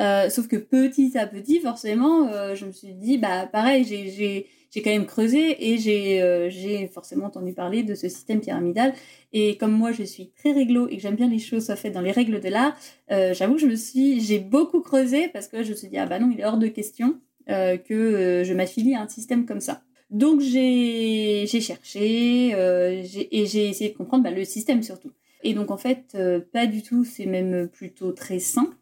[0.00, 4.82] Euh, sauf que petit à petit, forcément, euh, je me suis dit, bah pareil, j'ai
[4.82, 8.92] quand même creusé et j'ai j'ai forcément entendu parler de ce système pyramidal.
[9.32, 11.94] Et comme moi, je suis très réglo et que j'aime bien les choses soient faites
[11.94, 12.76] dans les règles de l'art,
[13.08, 16.04] j'avoue que je me suis, j'ai beaucoup creusé parce que je me suis dit, ah
[16.04, 19.82] bah non, il est hors de question que je m'affilie à un système comme ça.
[20.10, 25.12] Donc j'ai cherché et j'ai essayé de comprendre bah, le système surtout.
[25.42, 26.16] Et donc en fait,
[26.52, 28.76] pas du tout, c'est même plutôt très simple.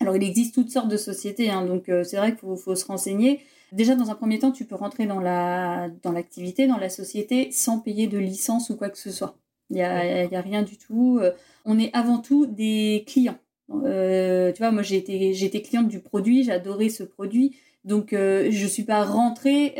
[0.00, 2.86] Alors, il existe toutes sortes de sociétés, hein, donc euh, c'est vrai qu'il faut, se
[2.86, 3.40] renseigner.
[3.72, 7.50] Déjà, dans un premier temps, tu peux rentrer dans la dans l'activité, dans la société,
[7.52, 9.36] sans payer de licence ou quoi que ce soit.
[9.68, 11.18] Il n'y a, y a, rien du tout.
[11.20, 11.32] Euh,
[11.66, 13.38] on est avant tout des clients.
[13.84, 17.56] Euh, tu vois, moi, j'ai été, été cliente du produit, adoré ce produit.
[17.84, 19.74] Donc, je ne suis pas rentrée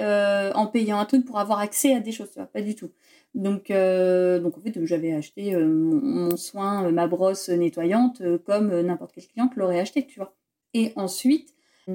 [0.54, 2.90] en payant un truc pour avoir accès à des choses, tu vois, pas du tout.
[3.34, 8.80] Donc, euh, donc en fait, j'avais acheté euh, mon, soin, euh, ma brosse nettoyante, comme
[8.80, 10.34] n'importe quel client l'aurait acheté, tu vois.
[10.74, 11.54] Et ensuite,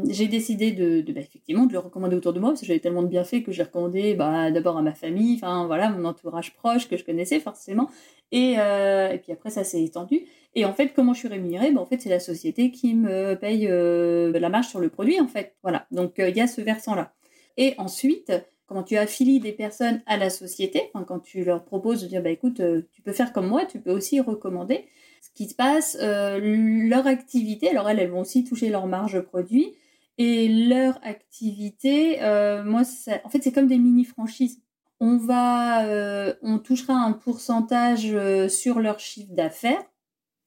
[0.09, 3.03] j'ai décidé de, bah, effectivement de le recommander autour de moi parce que j'avais tellement
[3.03, 6.89] de bienfaits que j'ai recommandé bah, d'abord à ma famille, enfin voilà, mon entourage proche
[6.89, 7.89] que je connaissais forcément.
[8.31, 10.25] Et, euh, et puis après, ça s'est étendu.
[10.55, 11.71] Et en fait, comment je suis rémunérée?
[11.71, 15.19] Bah, En fait, c'est la société qui me paye euh, la marge sur le produit,
[15.19, 15.55] en fait.
[15.63, 17.13] Voilà, donc euh, il y a ce versant-là.
[17.57, 18.31] Et ensuite,
[18.65, 22.29] comment tu affilies des personnes à la société, quand tu leur proposes de dire, bah,
[22.29, 24.85] écoute, tu peux faire comme moi, tu peux aussi recommander
[25.21, 29.73] ce qui se passe, leur activité, alors elles, elles vont aussi toucher leur marge produit,
[30.17, 32.17] et leur activité,
[32.65, 32.81] moi,
[33.23, 34.59] en fait, c'est comme des mini-franchises.
[34.99, 39.83] On va, euh, on touchera un pourcentage euh, sur leur chiffre d'affaires,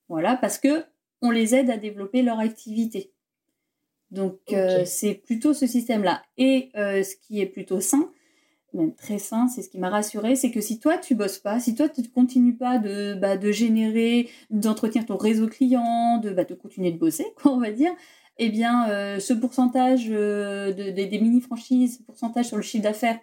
[0.08, 0.84] voilà, parce que
[1.20, 3.12] on les aide à développer leur activité.
[4.10, 6.22] Donc euh, c'est plutôt ce système-là.
[6.36, 8.10] Et ce qui est plutôt sain,
[8.72, 11.58] même très sain, c'est ce qui m'a rassuré, c'est que si toi tu bosses pas,
[11.58, 16.30] si toi tu ne continues pas de, bah, de générer, d'entretenir ton réseau client, de,
[16.30, 17.92] bah, de continuer de bosser, quoi, on va dire,
[18.38, 23.18] eh bien ce pourcentage des mini franchises, ce pourcentage sur le chiffre d'affaires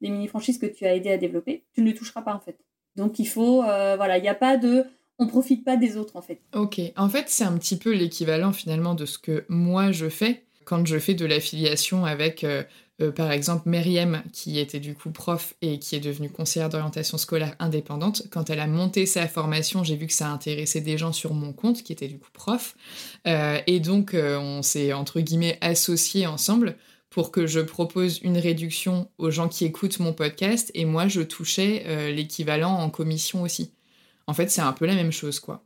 [0.00, 2.58] des mini-franchises que tu as aidé à développer, tu ne les toucheras pas en fait.
[2.96, 4.84] Donc il faut, euh, voilà, il n'y a pas de,
[5.18, 6.40] on profite pas des autres en fait.
[6.54, 10.44] Ok, en fait c'est un petit peu l'équivalent finalement de ce que moi je fais
[10.64, 12.64] quand je fais de l'affiliation avec euh,
[13.00, 17.18] euh, par exemple Meriem qui était du coup prof et qui est devenue conseillère d'orientation
[17.18, 18.22] scolaire indépendante.
[18.30, 21.52] Quand elle a monté sa formation, j'ai vu que ça intéressait des gens sur mon
[21.52, 22.76] compte qui étaient du coup prof
[23.24, 26.76] et donc on s'est entre guillemets associés ensemble
[27.16, 31.22] pour que je propose une réduction aux gens qui écoutent mon podcast et moi je
[31.22, 33.72] touchais euh, l'équivalent en commission aussi.
[34.26, 35.64] En fait, c'est un peu la même chose quoi.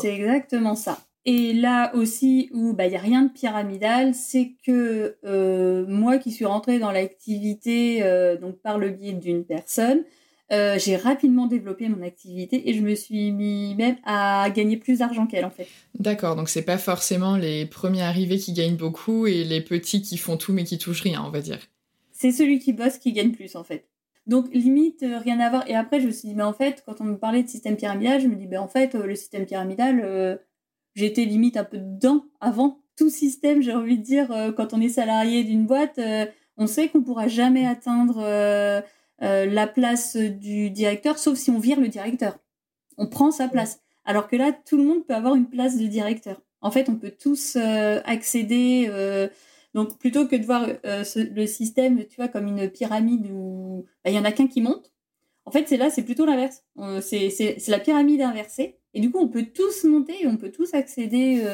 [0.00, 0.98] C'est exactement ça.
[1.26, 6.18] Et là aussi où bah, il n'y a rien de pyramidal, c'est que euh, moi
[6.18, 10.04] qui suis rentrée dans l'activité euh, donc par le biais d'une personne,
[10.52, 14.98] euh, j'ai rapidement développé mon activité et je me suis mis même à gagner plus
[14.98, 15.66] d'argent qu'elle en fait.
[15.98, 20.18] D'accord, donc c'est pas forcément les premiers arrivés qui gagnent beaucoup et les petits qui
[20.18, 21.58] font tout mais qui touchent rien, on va dire.
[22.12, 23.86] C'est celui qui bosse qui gagne plus en fait.
[24.26, 25.68] Donc limite euh, rien à voir.
[25.68, 27.76] Et après je me suis dit mais en fait quand on me parlait de système
[27.76, 30.40] pyramidal, je me dis ben en fait euh, le système pyramidal
[30.94, 32.80] j'étais limite un peu dedans avant.
[32.96, 35.98] Tout système, j'ai envie de dire quand on est salarié d'une boîte,
[36.56, 38.22] on sait qu'on pourra jamais atteindre
[39.22, 42.38] euh, la place du directeur, sauf si on vire le directeur.
[42.98, 43.80] On prend sa place.
[44.04, 46.42] Alors que là, tout le monde peut avoir une place de directeur.
[46.60, 48.86] En fait, on peut tous euh, accéder.
[49.74, 54.10] Euh, donc, plutôt que de voir le système, tu vois, comme une pyramide où bah,
[54.10, 54.92] il y en a qu'un qui monte,
[55.44, 56.62] en fait, c'est là, c'est plutôt l'inverse.
[57.02, 58.78] c'est la pyramide inversée.
[58.94, 61.44] Et du coup, on peut tous monter et on peut tous accéder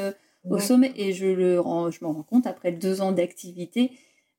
[0.48, 0.92] au sommet.
[0.96, 3.90] Et je, le je m'en rends compte après deux ans d'activité,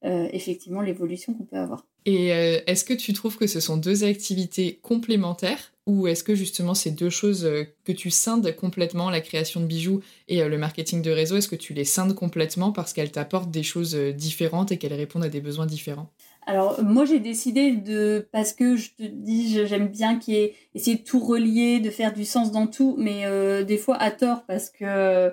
[0.04, 1.86] effectivement, l'évolution qu'on peut avoir.
[2.06, 6.36] Et euh, est-ce que tu trouves que ce sont deux activités complémentaires ou est-ce que
[6.36, 10.47] justement ces deux choses euh, que tu scindes complètement, la création de bijoux et euh,
[10.47, 13.95] le marketing de réseau, est-ce que tu les scindes complètement parce qu'elles t'apportent des choses
[13.95, 16.10] différentes et qu'elles répondent à des besoins différents?
[16.47, 20.97] Alors moi j'ai décidé de parce que je te dis j'aime bien qu'il ait essayer
[20.97, 23.23] de tout relier, de faire du sens dans tout, mais
[23.63, 25.32] des fois à tort parce que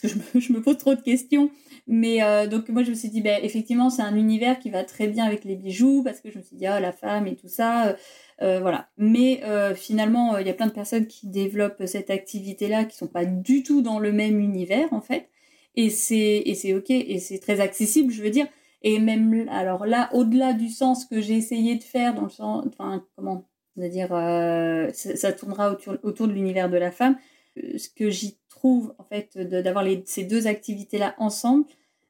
[0.00, 1.50] parce que je me, pose trop de questions.
[1.86, 4.84] Mais euh, donc moi je me suis dit, ben, effectivement c'est un univers qui va
[4.84, 7.36] très bien avec les bijoux parce que je me suis dit, ah la femme et
[7.36, 7.94] tout ça, euh,
[8.42, 8.88] euh voilà.
[8.98, 9.40] Mais
[9.76, 13.62] finalement il y a plein de personnes qui développent cette activité-là qui sont pas du
[13.62, 15.28] tout dans le même univers en fait.
[15.76, 18.46] Et c'est ok et c'est très accessible je veux dire.
[18.82, 22.66] Et même alors là au-delà du sens que j'ai essayé de faire dans le sens,
[22.66, 23.44] enfin comment,
[23.76, 24.08] c'est-à-dire
[24.92, 27.16] ça, ça, tournera autour, autour de l'univers de la femme.
[27.76, 28.36] Ce que j'y
[28.98, 31.64] en fait, d'avoir ces deux activités-là ensemble,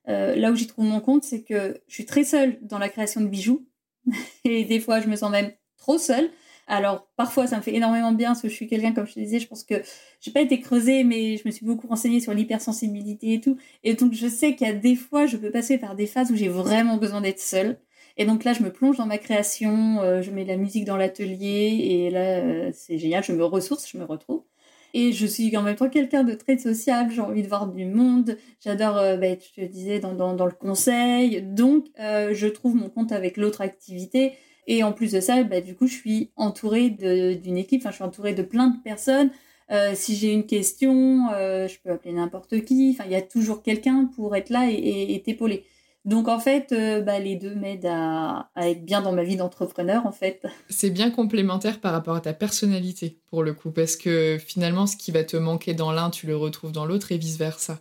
[0.09, 2.89] euh, là où j'y trouve mon compte, c'est que je suis très seule dans la
[2.89, 3.67] création de bijoux.
[4.45, 6.31] Et des fois, je me sens même trop seule.
[6.69, 9.21] Alors, parfois, ça me fait énormément bien parce que je suis quelqu'un, comme je te
[9.21, 9.83] disais, je pense que
[10.21, 13.57] j'ai pas été creusée, mais je me suis beaucoup renseignée sur l'hypersensibilité et tout.
[13.85, 16.33] Et donc, je sais qu'il y a des fois, je peux passer par des phases
[16.33, 17.79] où j'ai vraiment besoin d'être seule.
[18.17, 20.85] Et donc là, je me plonge dans ma création, euh, je mets de la musique
[20.87, 24.43] dans l'atelier, et là, euh, c'est génial, je me ressource, je me retrouve.
[24.95, 27.85] Et je suis en même temps quelqu'un de très sociable, j'ai envie de voir du
[27.85, 31.43] monde, j'adore, euh, bah, je te disais, dans, le conseil.
[31.43, 34.33] Donc, euh, je trouve mon compte avec l'autre activité.
[34.67, 37.97] Et en plus de ça, bah, du coup, je suis entourée d'une équipe, enfin, je
[37.97, 39.31] suis entourée de plein de personnes.
[39.73, 42.91] Euh, si j'ai une question, euh, je peux appeler n'importe qui.
[42.95, 45.65] Enfin, il y a toujours quelqu'un pour être là et, et t'épauler.
[46.07, 50.07] Donc en fait, euh, bah, les deux m'aident à, être bien dans ma vie d'entrepreneur
[50.07, 50.41] en fait.
[50.69, 54.97] C'est bien complémentaire par rapport à ta personnalité pour le coup, parce que finalement ce
[54.97, 57.81] qui va te manquer dans l'un, tu le retrouves dans l'autre et vice-versa.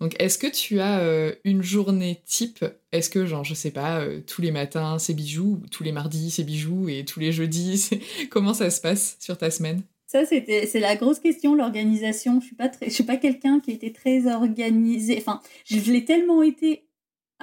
[0.00, 2.64] Donc est-ce que tu as euh, une journée type?
[2.92, 6.30] Est-ce que genre je sais pas, euh, tous les matins c'est bijoux, tous les mardis
[6.30, 7.88] c'est bijoux et tous les jeudis.
[8.30, 9.82] Comment ça se passe sur ta semaine?
[10.12, 12.38] Ça, c'était, c'est la grosse question, l'organisation.
[12.38, 15.16] Je suis pas très, je suis pas quelqu'un qui était très organisé.
[15.16, 16.84] Enfin, je, l'ai tellement été,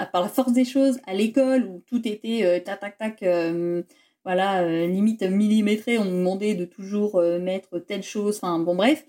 [0.05, 3.83] par la force des choses, à l'école où tout était euh, tac tac tac, euh,
[4.23, 5.97] voilà, euh, limite millimétré.
[5.97, 8.39] On nous demandait de toujours mettre telle chose.
[8.41, 9.05] Enfin, bon, bref,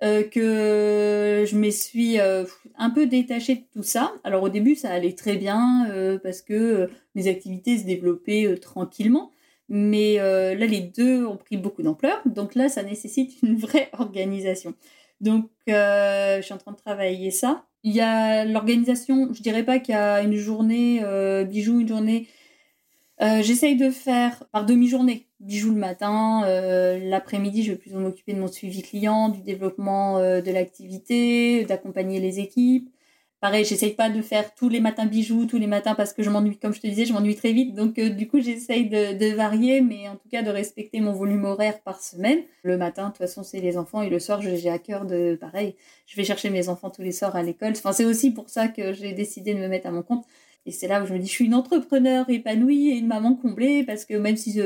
[0.00, 4.12] que je me suis un peu détachée de tout ça.
[4.22, 9.32] Alors au début, ça allait très bien parce que mes activités se développaient tranquillement.
[9.68, 12.20] Mais là, les deux ont pris beaucoup d'ampleur.
[12.26, 14.74] Donc là, ça nécessite une vraie organisation.
[15.20, 17.64] Donc, je suis en train de travailler ça.
[17.84, 21.88] Il y a l'organisation, je dirais pas qu'il y a une journée euh, bijoux, une
[21.88, 22.28] journée.
[23.20, 25.28] J'essaye de faire par demi-journée.
[25.40, 26.42] Bijoux le matin,
[26.98, 32.40] l'après-midi, je vais plutôt m'occuper de mon suivi client, du développement de l'activité, d'accompagner les
[32.40, 32.93] équipes.
[33.44, 36.30] Pareil, j'essaye pas de faire tous les matins bijoux, tous les matins parce que je
[36.30, 37.74] m'ennuie, comme je te disais, je m'ennuie très vite.
[37.74, 41.44] Donc, euh, du coup, j'essaye de, varier, mais en tout cas de respecter mon volume
[41.44, 42.38] horaire par semaine.
[42.62, 45.36] Le matin, de toute façon, c'est les enfants et le soir, j'ai à cœur de,
[45.38, 45.74] pareil,
[46.06, 47.72] je vais chercher mes enfants tous les soirs à l'école.
[47.76, 50.24] Enfin, c'est aussi pour ça que j'ai décidé de me mettre à mon compte.
[50.64, 53.34] Et c'est là où je me dis, je suis une entrepreneur épanouie et une maman
[53.34, 54.58] comblée parce que même si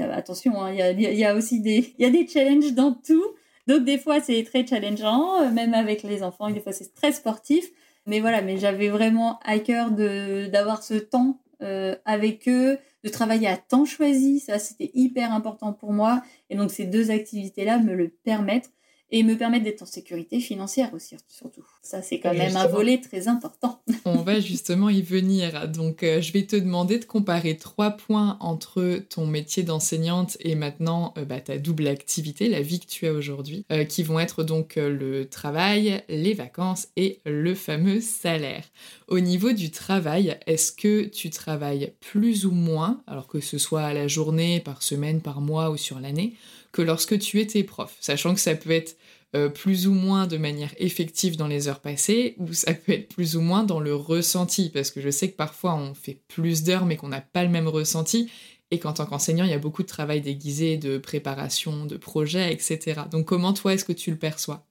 [0.00, 3.36] attention, hein, il y, a, aussi des, y a des challenges dans tout.
[3.66, 7.12] Donc des fois c'est très challengeant, euh, même avec les enfants, des fois c'est très
[7.12, 7.70] sportif.
[8.06, 13.48] Mais voilà, mais j'avais vraiment à cœur d'avoir ce temps euh, avec eux, de travailler
[13.48, 14.40] à temps choisi.
[14.40, 16.22] Ça, c'était hyper important pour moi.
[16.50, 18.70] Et donc ces deux activités-là me le permettent
[19.10, 21.64] et me permettre d'être en sécurité financière aussi, surtout.
[21.82, 23.82] Ça, c'est quand même un volet très important.
[24.06, 25.68] On va justement y venir.
[25.68, 30.54] Donc, euh, je vais te demander de comparer trois points entre ton métier d'enseignante et
[30.54, 34.18] maintenant euh, bah, ta double activité, la vie que tu as aujourd'hui, euh, qui vont
[34.18, 38.64] être donc le travail, les vacances et le fameux salaire.
[39.08, 43.82] Au niveau du travail, est-ce que tu travailles plus ou moins, alors que ce soit
[43.82, 46.34] à la journée, par semaine, par mois ou sur l'année,
[46.74, 48.96] que lorsque tu étais prof, sachant que ça peut être
[49.36, 53.08] euh, plus ou moins de manière effective dans les heures passées, ou ça peut être
[53.08, 56.64] plus ou moins dans le ressenti, parce que je sais que parfois on fait plus
[56.64, 58.28] d'heures mais qu'on n'a pas le même ressenti,
[58.70, 62.52] et qu'en tant qu'enseignant, il y a beaucoup de travail déguisé, de préparation, de projet,
[62.52, 63.02] etc.
[63.08, 64.66] Donc comment toi est-ce que tu le perçois?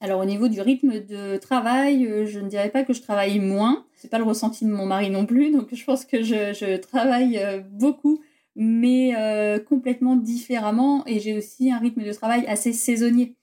[0.00, 3.38] Alors au niveau du rythme de travail, euh, je ne dirais pas que je travaille
[3.38, 3.86] moins.
[3.94, 7.38] C'est pas le ressenti de mon mari non plus, donc je pense que je, travaille
[7.38, 8.20] euh, beaucoup
[8.56, 11.04] mais euh, complètement différemment.
[11.06, 13.36] Et j'ai aussi un rythme de travail assez saisonnier.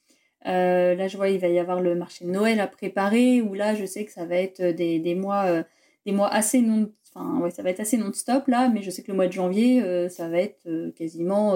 [0.48, 3.54] Euh, là, je vois, il va y avoir le marché de Noël à préparer, où
[3.54, 5.64] là, je sais que ça va être des, des mois, euh,
[6.06, 9.04] des mois assez non, enfin, ouais, ça va être assez non-stop là, mais je sais
[9.04, 11.56] que le mois de janvier, ça va être quasiment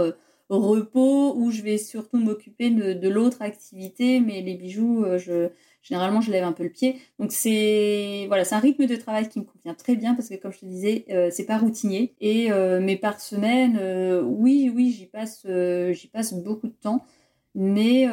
[0.49, 5.49] repos, où je vais surtout m'occuper de l'autre activité, mais les bijoux, je,
[5.85, 6.99] généralement je lève un peu le pied.
[7.19, 10.35] Donc c'est voilà, c'est un rythme de travail qui me convient très bien parce que
[10.35, 14.71] comme je te disais, euh, c'est pas routinier et euh, mais par semaine, euh, oui
[14.75, 15.45] oui, j'y passe
[15.91, 17.05] j'y passe beaucoup de temps.
[17.57, 18.07] Mais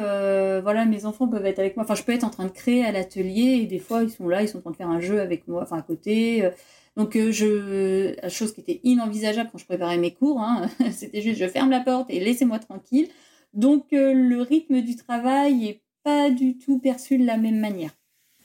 [0.61, 1.83] voilà, mes enfants peuvent être avec moi.
[1.83, 4.29] Enfin, je peux être en train de créer à l'atelier et des fois ils sont
[4.29, 6.49] là, ils sont en train de faire un jeu avec moi, enfin à côté.
[6.95, 11.47] Donc je, chose qui était inenvisageable quand je préparais mes cours, hein, c'était juste je
[11.47, 13.09] ferme la porte et laissez-moi tranquille.
[13.53, 17.91] Donc le rythme du travail est pas du tout perçu de la même manière.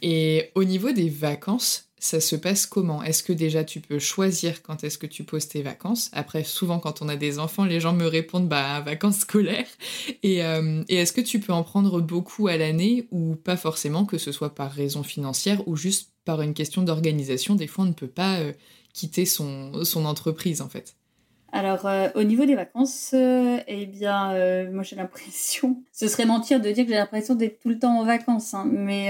[0.01, 3.03] Et au niveau des vacances, ça se passe comment?
[3.03, 6.11] Est-ce que déjà tu peux choisir quand est-ce que tu poses tes vacances?
[6.13, 9.67] Après, souvent quand on a des enfants, les gens me répondent bah vacances scolaires.
[10.23, 14.05] Et, euh, et est-ce que tu peux en prendre beaucoup à l'année ou pas forcément,
[14.05, 17.55] que ce soit par raison financière ou juste par une question d'organisation?
[17.55, 18.53] Des fois, on ne peut pas euh,
[18.93, 19.73] quitter son
[20.05, 20.98] entreprise en fait.
[21.51, 26.27] Alors, euh, au niveau des vacances, euh, eh bien, euh, moi j'ai l'impression, ce serait
[26.27, 29.09] mentir de dire que j'ai l'impression d'être tout le temps en vacances, hein, mais,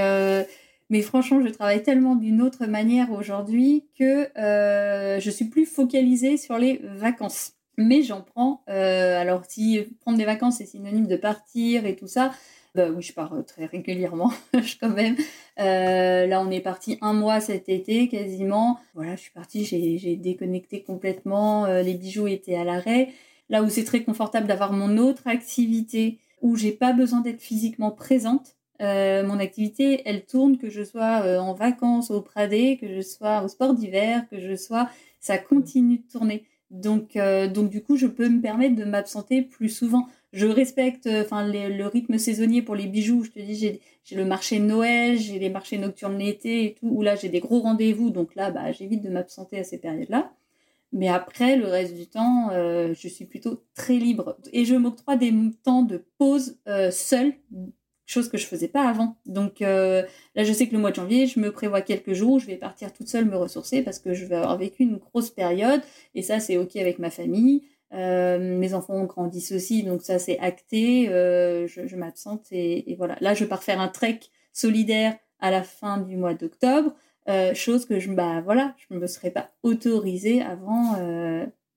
[0.90, 6.58] mais franchement, je travaille tellement d'une autre manière aujourd'hui que je suis plus focalisée sur
[6.58, 7.52] les vacances.
[7.80, 12.32] Mais j'en prends, alors si prendre des vacances est synonyme de partir et tout ça,
[12.78, 14.32] bah oui, je pars euh, très régulièrement,
[14.80, 15.16] quand même.
[15.58, 18.78] Euh, là, on est parti un mois cet été, quasiment.
[18.94, 21.64] Voilà, je suis partie, j'ai déconnecté complètement.
[21.64, 23.08] Euh, les bijoux étaient à l'arrêt.
[23.48, 27.90] Là où c'est très confortable d'avoir mon autre activité, où j'ai pas besoin d'être physiquement
[27.90, 28.54] présente.
[28.78, 33.48] mon activité, elle tourne, que je sois en vacances au Pradé, que je sois au
[33.48, 34.88] sport d'hiver, que je sois,
[35.18, 36.44] ça continue de tourner.
[36.70, 37.18] Donc,
[37.54, 41.46] donc du coup, je peux me permettre de m'absenter plus souvent je respecte euh, enfin
[41.46, 43.24] le rythme saisonnier pour les bijoux.
[43.24, 47.02] Je te dis, j'ai le marché Noël, j'ai les marchés nocturnes l'été et tout, où
[47.02, 50.32] là j'ai des gros rendez-vous, donc là bah, j'évite de m'absenter à ces périodes-là.
[50.92, 54.38] Mais après, le reste du temps, euh, je suis plutôt très libre.
[54.54, 57.34] Et je m'octroie des temps de pause euh, seule,
[58.06, 59.16] chose que je faisais pas avant.
[59.26, 60.06] Donc là,
[60.36, 62.56] je sais que le mois de janvier, je me prévois quelques jours où je vais
[62.56, 65.82] partir toute seule me ressourcer parce que je vais avoir vécu une grosse période.
[66.14, 67.64] Et ça, c'est OK avec ma famille.
[67.92, 71.06] Mes enfants grandissent aussi, donc ça c'est acté.
[71.06, 73.16] je, m'absente et, voilà.
[73.20, 74.20] Là, je pars faire un trek
[74.52, 76.94] solidaire à la fin du mois d'octobre,
[77.54, 80.96] chose que je bah voilà, je me serais pas autorisée avant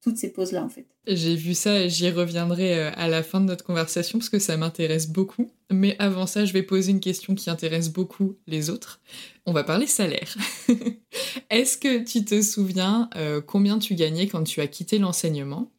[0.02, 0.88] toutes ces pauses-là, en fait.
[1.08, 4.40] J'ai vu ça et j'y reviendrai euh, à la fin de notre conversation parce que
[4.40, 5.52] ça m'intéresse beaucoup.
[5.72, 9.00] Mais avant ça, je vais poser une question qui intéresse beaucoup les autres.
[9.46, 10.36] On va parler salaire.
[11.50, 15.72] Est-ce que tu te souviens euh, combien tu gagnais quand tu as quitté l'enseignement?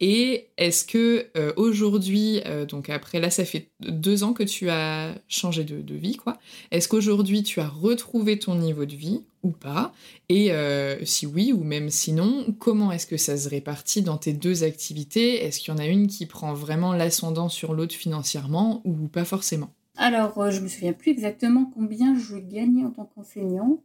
[0.00, 5.14] Et est-ce que euh, aujourd'hui, donc après là, ça fait deux ans que tu as
[5.28, 6.38] changé de, vie, quoi.
[6.70, 9.92] Est-ce qu'aujourd'hui tu as retrouvé ton niveau de vie ou pas?
[10.28, 14.32] Et euh, si oui ou même sinon, comment est-ce que ça se répartit dans tes
[14.32, 15.44] deux activités?
[15.44, 19.24] Est-ce qu'il y en a une qui prend vraiment l'ascendant sur l'autre financièrement ou pas
[19.24, 19.70] forcément?
[19.96, 23.82] Alors, euh, je me souviens plus exactement combien je gagnais en tant qu'enseignante.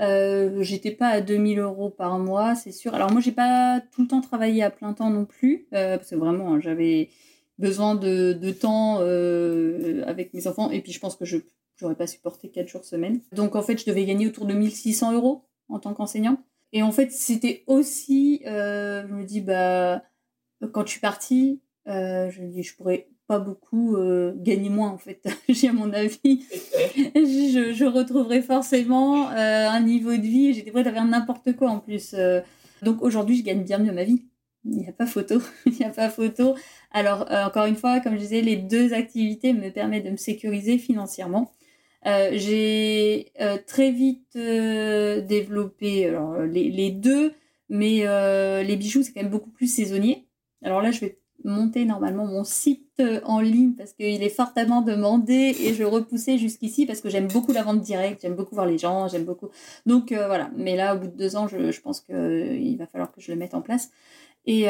[0.00, 2.94] Euh, j'étais pas à 2000 euros par mois, c'est sûr.
[2.94, 6.16] Alors moi, j'ai pas tout le temps travaillé à plein temps non plus, parce que
[6.16, 7.10] vraiment, hein, j'avais
[7.58, 8.98] besoin de, temps
[10.06, 11.38] avec mes enfants, et puis je pense que je
[11.80, 13.20] J'aurais pas supporté 4 jours semaine.
[13.32, 16.42] Donc en fait, je devais gagner autour de 1600 euros en tant qu'enseignant.
[16.74, 20.02] Et en fait, c'était aussi, euh, je me dis, bah,
[20.72, 24.90] quand je suis partie, euh, je me dis, je pourrais pas beaucoup euh, gagner moins
[24.90, 25.26] en fait.
[25.48, 26.18] J'ai à mon avis,
[27.14, 30.52] je, je, retrouverai forcément un niveau de vie.
[30.52, 32.14] J'étais prête à faire n'importe quoi en plus.
[32.82, 34.24] donc aujourd'hui, je gagne bien mieux ma vie.
[34.64, 35.40] Il n'y a pas photo.
[35.66, 36.54] Il n'y a pas photo.
[36.90, 40.78] Alors encore une fois, comme je disais, les deux activités me permettent de me sécuriser
[40.78, 41.52] financièrement.
[42.06, 47.34] Euh, j'ai euh, très vite euh, développé alors, les, les, deux,
[47.68, 48.04] mais
[48.64, 50.26] les bijoux, c'est quand même beaucoup plus saisonnier.
[50.62, 55.56] Alors là, je vais monter normalement mon site en ligne parce qu'il est fortement demandé
[55.58, 58.78] et je repoussais jusqu'ici parce que j'aime beaucoup la vente directe, j'aime beaucoup voir les
[58.78, 59.48] gens, j'aime beaucoup.
[59.86, 63.20] Donc voilà, mais là, au bout de deux ans, je, pense qu'il va falloir que
[63.20, 63.90] je le mette en place.
[64.44, 64.66] Et,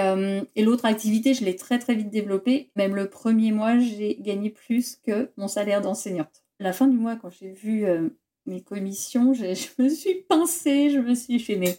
[0.57, 2.71] l'autre activité, je l'ai très très vite développée.
[2.77, 7.17] Même le premier mois, j'ai gagné plus que mon salaire d'enseignante la fin du mois,
[7.17, 8.11] quand j'ai vu euh,
[8.47, 11.77] mes commissions, je, me suis pincée, je me suis fait, mais,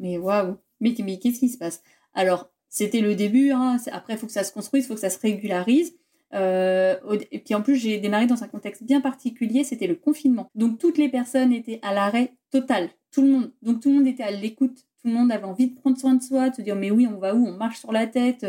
[0.00, 1.82] mais waouh, mais, mais qu'est-ce qui se passe?
[2.14, 5.00] Alors, c'était le début, hein, après, il faut que ça se construise, il faut que
[5.00, 5.94] ça se régularise.
[6.32, 6.96] Euh,
[7.30, 10.50] et puis en plus, j'ai démarré dans un contexte bien particulier, c'était le confinement.
[10.54, 13.52] Donc toutes les personnes étaient à l'arrêt total, tout le monde.
[13.60, 16.14] Donc tout le monde était à l'écoute, tout le monde avait envie de prendre soin
[16.14, 17.46] de soi, de se dire mais oui, on va où?
[17.46, 18.44] On marche sur la tête.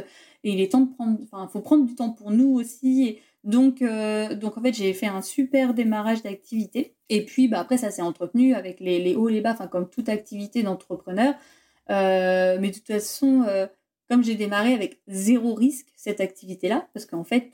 [0.45, 3.05] Et il est temps de prendre, enfin, faut prendre du temps pour nous aussi.
[3.05, 6.95] Et donc, euh, donc en fait, j'ai fait un super démarrage d'activité.
[7.09, 9.89] Et puis, bah, après, ça s'est entretenu avec les, hauts et les bas, enfin, comme
[9.89, 11.34] toute activité d'entrepreneur.
[11.89, 13.43] Euh, mais de toute façon,
[14.14, 17.49] comme j'ai démarré avec zéro risque cette activité-là, parce qu'en fait,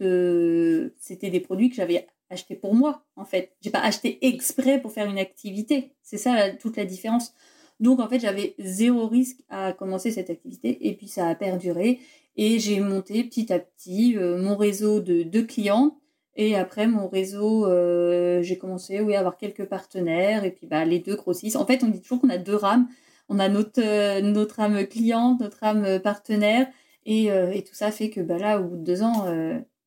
[0.98, 3.54] c'était des produits que j'avais achetés pour moi, en fait.
[3.62, 5.94] J'ai pas acheté exprès pour faire une activité.
[6.04, 7.34] C'est ça toute la différence.
[7.80, 10.86] Donc, en fait, j'avais zéro risque à commencer cette activité.
[10.90, 12.00] Et puis, ça a perduré.
[12.36, 15.98] Et j'ai monté petit à petit euh, mon réseau de, de, clients.
[16.36, 20.44] Et après, mon réseau, euh, j'ai commencé oui, à avoir quelques partenaires.
[20.44, 21.56] Et puis, bah, les deux grossissent.
[21.56, 22.90] En fait, on dit toujours qu'on a deux rames.
[23.30, 26.68] On a notre, euh, notre âme client, notre âme partenaire.
[27.06, 29.26] Et, et, tout ça fait que bah, là, au bout de deux ans,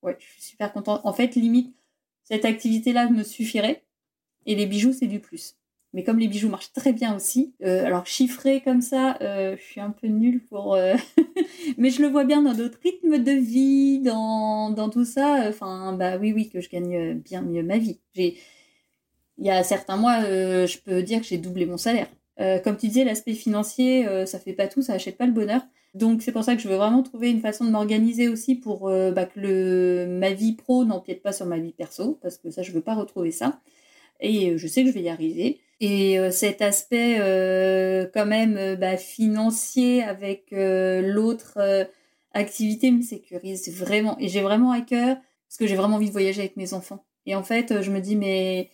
[0.02, 1.02] ouais, je suis super contente.
[1.04, 1.72] En fait, limite,
[2.24, 3.84] cette activité-là me suffirait.
[4.46, 5.56] Et les bijoux, c'est du plus.
[5.94, 9.62] Mais comme les bijoux marchent très bien aussi, euh, alors chiffré comme ça, euh, je
[9.62, 10.74] suis un peu nulle pour.
[10.74, 10.94] Euh,
[11.76, 15.44] mais je le vois bien dans d'autres rythmes de vie, dans, dans tout ça.
[15.48, 18.00] Enfin, bah oui, oui, que je gagne bien mieux ma vie.
[18.16, 18.34] Il
[19.38, 22.08] y a certains mois, je peux dire que j'ai doublé mon salaire.
[22.38, 25.62] Comme tu disais, l'aspect financier, ça fait pas tout, ça achète pas le bonheur.
[25.94, 28.88] Donc c'est pour ça que je veux vraiment trouver une façon de m'organiser aussi pour
[28.88, 32.62] bah, que le, ma vie pro n'empiète pas sur ma vie perso, parce que ça,
[32.62, 33.60] je veux pas retrouver ça.
[34.20, 35.60] Et je sais que je vais y arriver.
[35.82, 41.58] Et euh, cet aspect euh, quand même euh, bah, financier avec l'autre
[42.32, 44.16] activité me sécurise vraiment.
[44.20, 45.16] Et j'ai vraiment à cœur,
[45.48, 47.04] parce que j'ai vraiment envie de voyager avec mes enfants.
[47.26, 48.70] Et en fait, je me dis, mais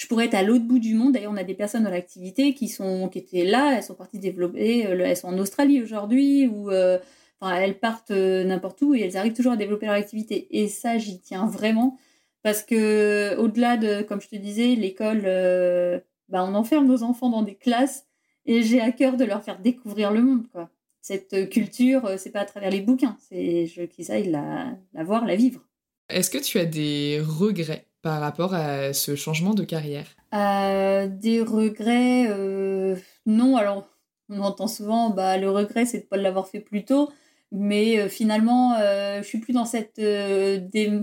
[0.00, 1.12] je pourrais être à l'autre bout du monde.
[1.12, 4.18] D'ailleurs, on a des personnes dans l'activité qui sont qui étaient là, elles sont parties
[4.18, 9.34] développer, elles sont en Australie aujourd'hui, ou enfin, elles partent n'importe où et elles arrivent
[9.34, 10.46] toujours à développer leur activité.
[10.58, 11.98] Et ça, j'y tiens vraiment.
[12.42, 15.22] Parce que au-delà de, comme je te disais, l'école,
[16.30, 18.06] bah, on enferme nos enfants dans des classes
[18.46, 20.46] et j'ai à cœur de leur faire découvrir le monde.
[21.02, 25.36] Cette culture, euh, c'est pas à travers les bouquins, c'est qu'ils aillent la voir, la
[25.36, 25.60] vivre.
[26.08, 30.06] Est-ce que tu as des regrets par rapport à ce changement de carrière?
[30.34, 32.96] Euh, Des regrets, euh,
[33.26, 33.56] non.
[33.56, 33.88] Alors,
[34.28, 37.10] on entend souvent, bah, le regret, c'est de ne pas l'avoir fait plus tôt.
[37.52, 40.00] Mais euh, finalement, je suis plus dans cette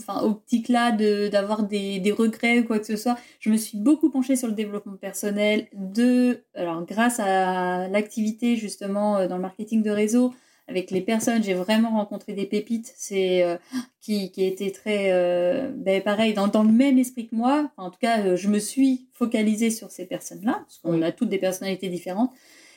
[0.07, 0.91] optique-là
[1.29, 3.17] d'avoir des, des, regrets ou quoi que ce soit.
[3.39, 9.27] Je me suis beaucoup penchée sur le développement personnel, de, alors grâce à l'activité justement
[9.27, 10.33] dans le marketing de réseau,
[10.67, 11.43] avec les personnes.
[11.43, 13.57] J'ai vraiment rencontré des pépites, c'est euh,
[14.01, 17.71] qui, qui étaient très, euh, ben, pareil, dans, dans, le même esprit que moi.
[17.77, 21.39] en tout cas, je me suis focalisée sur ces personnes-là, parce qu'on a toutes des
[21.39, 22.31] personnalités différentes.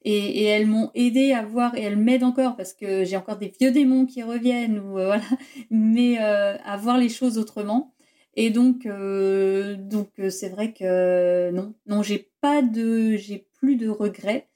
[0.05, 3.37] Et, et elles m'ont aidé à voir, et elles m'aident encore, parce que j'ai encore
[3.37, 5.23] des vieux démons qui reviennent, ou voilà,
[5.71, 7.95] mais à voir les choses autrement.
[8.35, 13.77] Et donc, euh, donc euh, c'est vrai que non, non, j'ai pas de, j'ai plus
[13.77, 14.49] de regrets.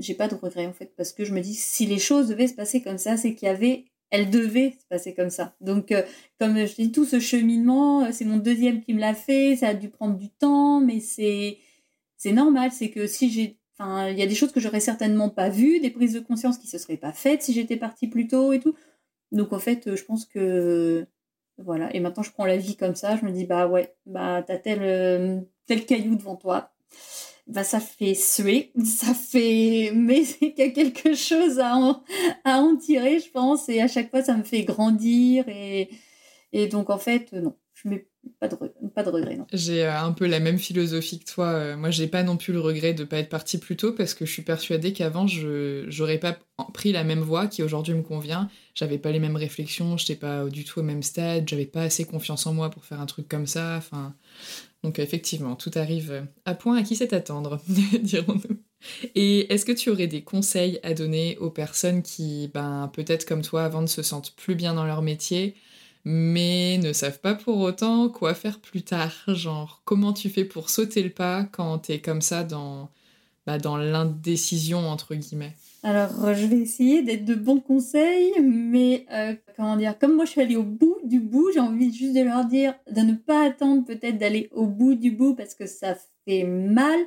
[0.00, 2.48] J'ai pas de regrets en fait parce que je me dis si les choses devaient
[2.48, 5.54] se passer comme ça, c'est qu'il y avait, elles devaient se passer comme ça.
[5.60, 6.02] Donc, euh,
[6.40, 9.56] comme je dis, tout ce cheminement, c'est mon deuxième qui me l'a fait.
[9.56, 11.58] Ça a dû prendre du temps, mais c'est,
[12.16, 12.72] c'est normal.
[12.72, 15.80] C'est que si j'ai, enfin, il y a des choses que j'aurais certainement pas vues,
[15.80, 18.60] des prises de conscience qui se seraient pas faites si j'étais partie plus tôt et
[18.60, 18.74] tout.
[19.32, 21.06] Donc en fait, je pense que
[21.58, 21.94] voilà.
[21.94, 23.16] Et maintenant, je prends la vie comme ça.
[23.16, 26.72] Je me dis, bah ouais, bah t'as tel, euh, tel caillou devant toi.
[27.50, 29.90] Bah ça fait suer, ça fait.
[29.94, 31.74] Mais il y a quelque chose à
[32.44, 33.68] en, tirer, je pense.
[33.68, 35.44] Et à chaque fois, ça me fait grandir.
[35.48, 37.56] Et, donc, en fait, non.
[37.74, 38.06] Je mets
[38.38, 38.48] pas
[39.02, 39.46] de, regret, non.
[39.54, 41.46] J'ai euh, un peu la même philosophie que toi.
[41.46, 44.12] Euh, moi, j'ai pas non plus le regret de pas être partie plus tôt parce
[44.12, 46.36] que je suis persuadée qu'avant, je j'aurais pas
[46.74, 48.50] pris la même voie qui aujourd'hui me convient.
[48.74, 52.04] J'avais pas les mêmes réflexions, j'étais pas du tout au même stade, j'avais pas assez
[52.04, 53.76] confiance en moi pour faire un truc comme ça.
[53.78, 54.14] Enfin,
[54.82, 57.60] donc effectivement, tout arrive à point à qui sait attendre,
[58.02, 58.56] dirons-nous.
[59.14, 63.42] Et est-ce que tu aurais des conseils à donner aux personnes qui, ben, peut-être comme
[63.42, 65.54] toi, avant ne se sentent plus bien dans leur métier,
[66.04, 69.12] mais ne savent pas pour autant quoi faire plus tard?
[69.28, 72.90] Genre, comment tu fais pour sauter le pas quand t'es comme ça dans,
[73.46, 75.56] bah, dans l'indécision, entre guillemets?
[75.82, 80.32] Alors, je vais essayer d'être de bons conseils, mais euh, comment dire, comme moi je
[80.32, 83.46] suis allée au bout du bout, j'ai envie juste de leur dire de ne pas
[83.46, 87.00] attendre peut-être d'aller au bout du bout parce que ça fait mal,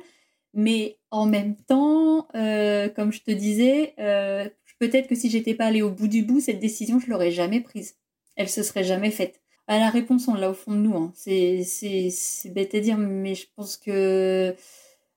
[0.54, 4.48] mais en même temps, euh, comme je te disais, euh,
[4.80, 7.60] peut-être que si j'étais pas allée au bout du bout, cette décision, je l'aurais jamais
[7.60, 7.94] prise
[8.36, 9.40] elle se serait jamais faite.
[9.66, 10.96] À la réponse, on l'a au fond de nous.
[10.96, 11.12] Hein.
[11.14, 14.54] C'est bête à dire, mais je pense que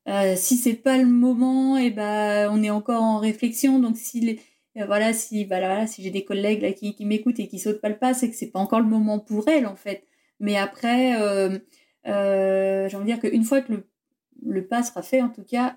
[0.07, 3.79] euh, si c'est pas le moment, et eh ben on est encore en réflexion.
[3.79, 4.39] Donc si
[4.77, 5.47] euh, voilà, si
[5.87, 8.35] si j'ai des collègues là qui, m'écoutent et qui sautent pas le pas, c'est que
[8.35, 10.05] c'est pas encore le moment pour elles en fait.
[10.39, 11.59] Mais après, euh,
[12.05, 13.73] j'ai envie de dire qu'une fois que
[14.45, 15.75] le, pas sera fait, en tout cas,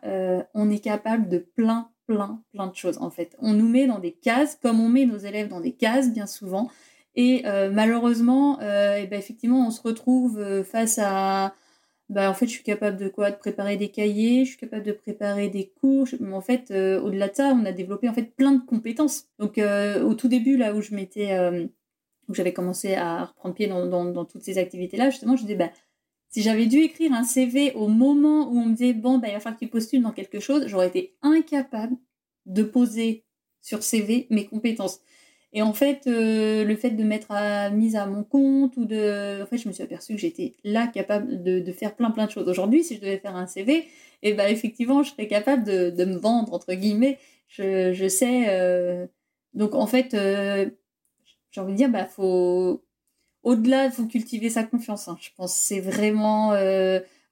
[0.54, 3.36] on est capable de plein, plein, plein de choses en fait.
[3.40, 6.26] On nous met dans des cases, comme on met nos élèves dans des cases bien
[6.26, 6.70] souvent.
[7.16, 11.54] Et malheureusement, et ben effectivement, on se retrouve face à.
[12.10, 13.30] Bah, en fait, je suis capable de quoi?
[13.30, 16.08] De préparer des cahiers, je suis capable de préparer des cours.
[16.18, 19.28] Mais en fait, au-delà de ça, on a développé en fait plein de compétences.
[19.38, 21.38] Donc, au tout début, là où je m'étais,
[22.28, 25.70] où j'avais commencé à reprendre pied dans, dans, toutes ces activités-là, justement, je disais, bah,
[26.30, 29.34] si j'avais dû écrire un CV au moment où on me disait, bon, bah, il
[29.34, 31.96] va falloir que tu postules dans quelque chose, j'aurais été incapable
[32.46, 33.24] de poser
[33.60, 35.00] sur CV mes compétences.
[35.52, 39.42] Et en fait, euh, le fait de mettre à, mise à mon compte ou de.
[39.42, 42.30] En fait, je me suis aperçue que j'étais là capable de, faire plein plein de
[42.30, 42.48] choses.
[42.48, 43.86] Aujourd'hui, si je devais faire un CV, et
[44.22, 47.18] eh ben effectivement, je serais capable de, me vendre, entre guillemets.
[47.48, 48.44] Je, je sais.
[48.48, 49.06] Euh...
[49.54, 50.70] Donc en fait, euh...
[51.50, 52.84] j'ai envie de dire, bah, faut.
[53.42, 55.08] Au-delà, faut cultiver sa confiance.
[55.08, 55.16] Hein.
[55.20, 56.52] Je pense c'est vraiment.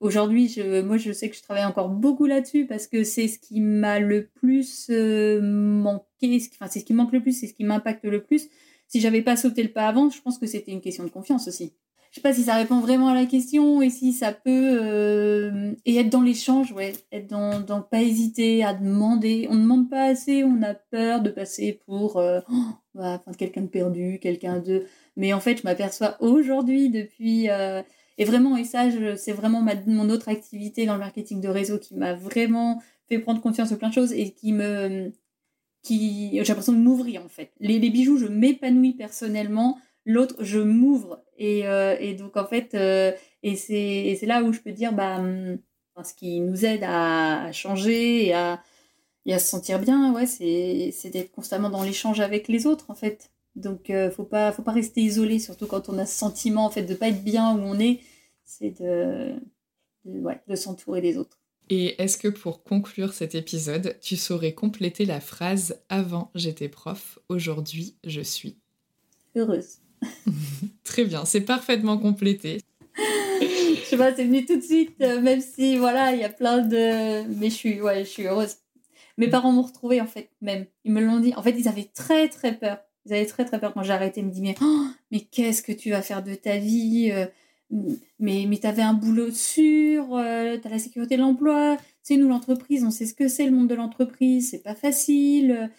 [0.01, 3.61] Aujourd'hui, moi, je sais que je travaille encore beaucoup là-dessus parce que c'est ce qui
[3.61, 7.65] m'a le plus euh, manqué, enfin, c'est ce qui manque le plus, c'est ce qui
[7.65, 8.49] m'impacte le plus.
[8.87, 11.49] Si j'avais pas sauté le pas avant, je pense que c'était une question de confiance
[11.49, 11.73] aussi.
[12.11, 15.75] Je sais pas si ça répond vraiment à la question et si ça peut euh,
[15.85, 19.47] et être dans l'échange, ouais, être dans, dans pas hésiter à demander.
[19.51, 23.67] On ne demande pas assez, on a peur de passer pour euh, oh, quelqu'un de
[23.67, 24.87] perdu, quelqu'un de.
[25.17, 27.83] Mais en fait, je m'aperçois aujourd'hui depuis euh,
[28.19, 31.95] et vraiment, et ça, c'est vraiment mon autre activité dans le marketing de réseau qui
[31.95, 35.13] m'a vraiment fait prendre confiance en plein de choses et qui me.
[35.83, 37.53] qui J'ai l'impression de m'ouvrir en fait.
[37.61, 39.79] Les, bijoux, je m'épanouis personnellement.
[40.05, 41.23] L'autre, je m'ouvre.
[41.37, 43.13] Et, euh, donc, en fait, euh,
[43.45, 45.59] et c'est là où je peux dire, bah, hum,
[46.05, 48.61] ce qui nous aide à, changer et à,
[49.31, 53.31] à se sentir bien, ouais, c'est d'être constamment dans l'échange avec les autres en fait.
[53.59, 56.71] Donc, euh, faut pas, faut pas rester isolé, surtout quand on a ce sentiment en
[56.71, 58.01] fait de pas être bien où on est.
[58.45, 59.35] C'est de,
[60.05, 61.39] de, ouais, de s'entourer des autres.
[61.69, 67.19] Et est-ce que pour conclure cet épisode, tu saurais compléter la phrase avant j'étais prof,
[67.29, 68.57] aujourd'hui je suis
[69.37, 69.79] heureuse.
[70.85, 72.63] Très bien, c'est parfaitement complété.
[73.41, 76.31] je sais pas, c'est venu tout de suite, euh, même si voilà, il y a
[76.31, 77.27] plein de.
[77.39, 78.57] Mais je suis, ouais, je suis heureuse.
[79.17, 80.67] Mes parents m'ont retrouvée en fait, même.
[80.85, 81.35] Ils me l'ont dit.
[81.35, 82.79] En fait, ils avaient très très peur
[83.13, 84.23] avaient très très peur quand j'ai arrêté.
[84.23, 87.27] Me mais, oh, mais qu'est-ce que tu vas faire de ta vie euh,
[88.19, 91.77] Mais, mais tu avais un boulot sûr, euh, tu as la sécurité de l'emploi.
[92.03, 95.71] Sais, nous, l'entreprise, on sait ce que c'est le monde de l'entreprise, c'est pas facile.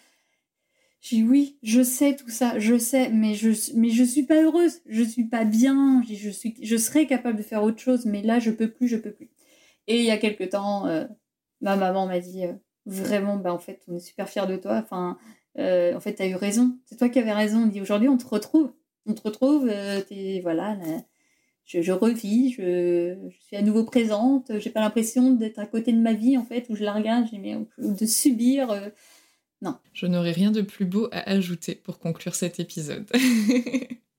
[1.00, 4.42] J'ai dit oui, je sais tout ça, je sais, mais je mais je suis pas
[4.42, 8.20] heureuse, je suis pas bien, je, suis je serais capable de faire autre chose, mais
[8.22, 9.30] là je peux plus, je peux plus.
[9.86, 11.06] Et il y a quelque temps, euh,
[11.62, 12.44] ma maman m'a dit
[12.86, 14.80] vraiment, bah en fait, on est super fiers de toi.
[14.82, 15.18] Enfin,
[15.58, 16.78] euh, en fait, tu as eu raison.
[16.86, 17.64] C'est toi qui avais raison.
[17.64, 18.72] On dit aujourd'hui, on te retrouve,
[19.06, 19.68] on te retrouve.
[19.68, 20.78] es, voilà,
[21.64, 24.52] je, je, revis, je, suis à nouveau présente.
[24.58, 27.26] J'ai pas l'impression d'être à côté de ma vie en fait, où je la regarde,
[27.30, 27.38] j'ai
[27.78, 28.92] de subir.
[29.62, 29.76] non.
[29.92, 33.06] Je n'aurais rien de plus beau à ajouter pour conclure cet épisode.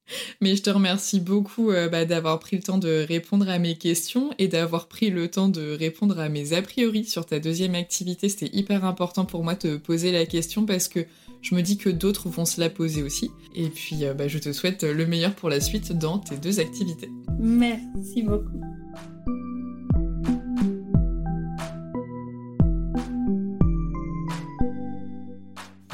[0.41, 3.76] Mais je te remercie beaucoup euh, bah, d'avoir pris le temps de répondre à mes
[3.76, 7.76] questions et d'avoir pris le temps de répondre à mes a priori sur ta deuxième
[7.76, 8.30] activité.
[8.30, 11.06] C'était hyper important pour moi de poser la question parce que
[11.41, 13.32] je me dis que d'autres vont se la poser aussi.
[13.56, 16.60] Et puis euh, bah, je te souhaite le meilleur pour la suite dans tes deux
[16.60, 17.10] activités.
[17.39, 18.62] Merci beaucoup.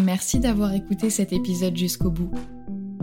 [0.08, 2.32] Merci d'avoir écouté cet épisode jusqu'au bout.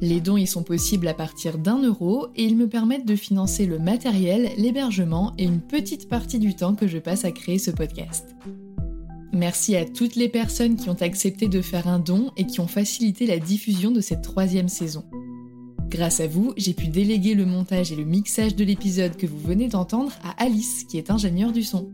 [0.00, 3.66] Les dons y sont possibles à partir d'un euro et ils me permettent de financer
[3.66, 7.72] le matériel, l'hébergement et une petite partie du temps que je passe à créer ce
[7.72, 8.36] podcast.
[9.32, 12.68] Merci à toutes les personnes qui ont accepté de faire un don et qui ont
[12.68, 15.04] facilité la diffusion de cette troisième saison.
[15.88, 19.38] Grâce à vous, j'ai pu déléguer le montage et le mixage de l'épisode que vous
[19.38, 21.90] venez d'entendre à Alice, qui est ingénieure du son.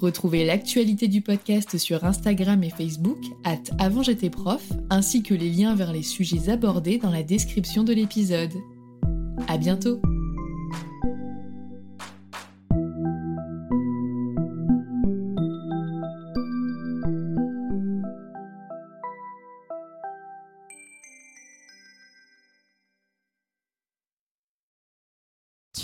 [0.00, 5.50] Retrouvez l'actualité du podcast sur Instagram et Facebook, at avant j'étais prof, ainsi que les
[5.50, 8.52] liens vers les sujets abordés dans la description de l'épisode.
[9.48, 10.00] À bientôt!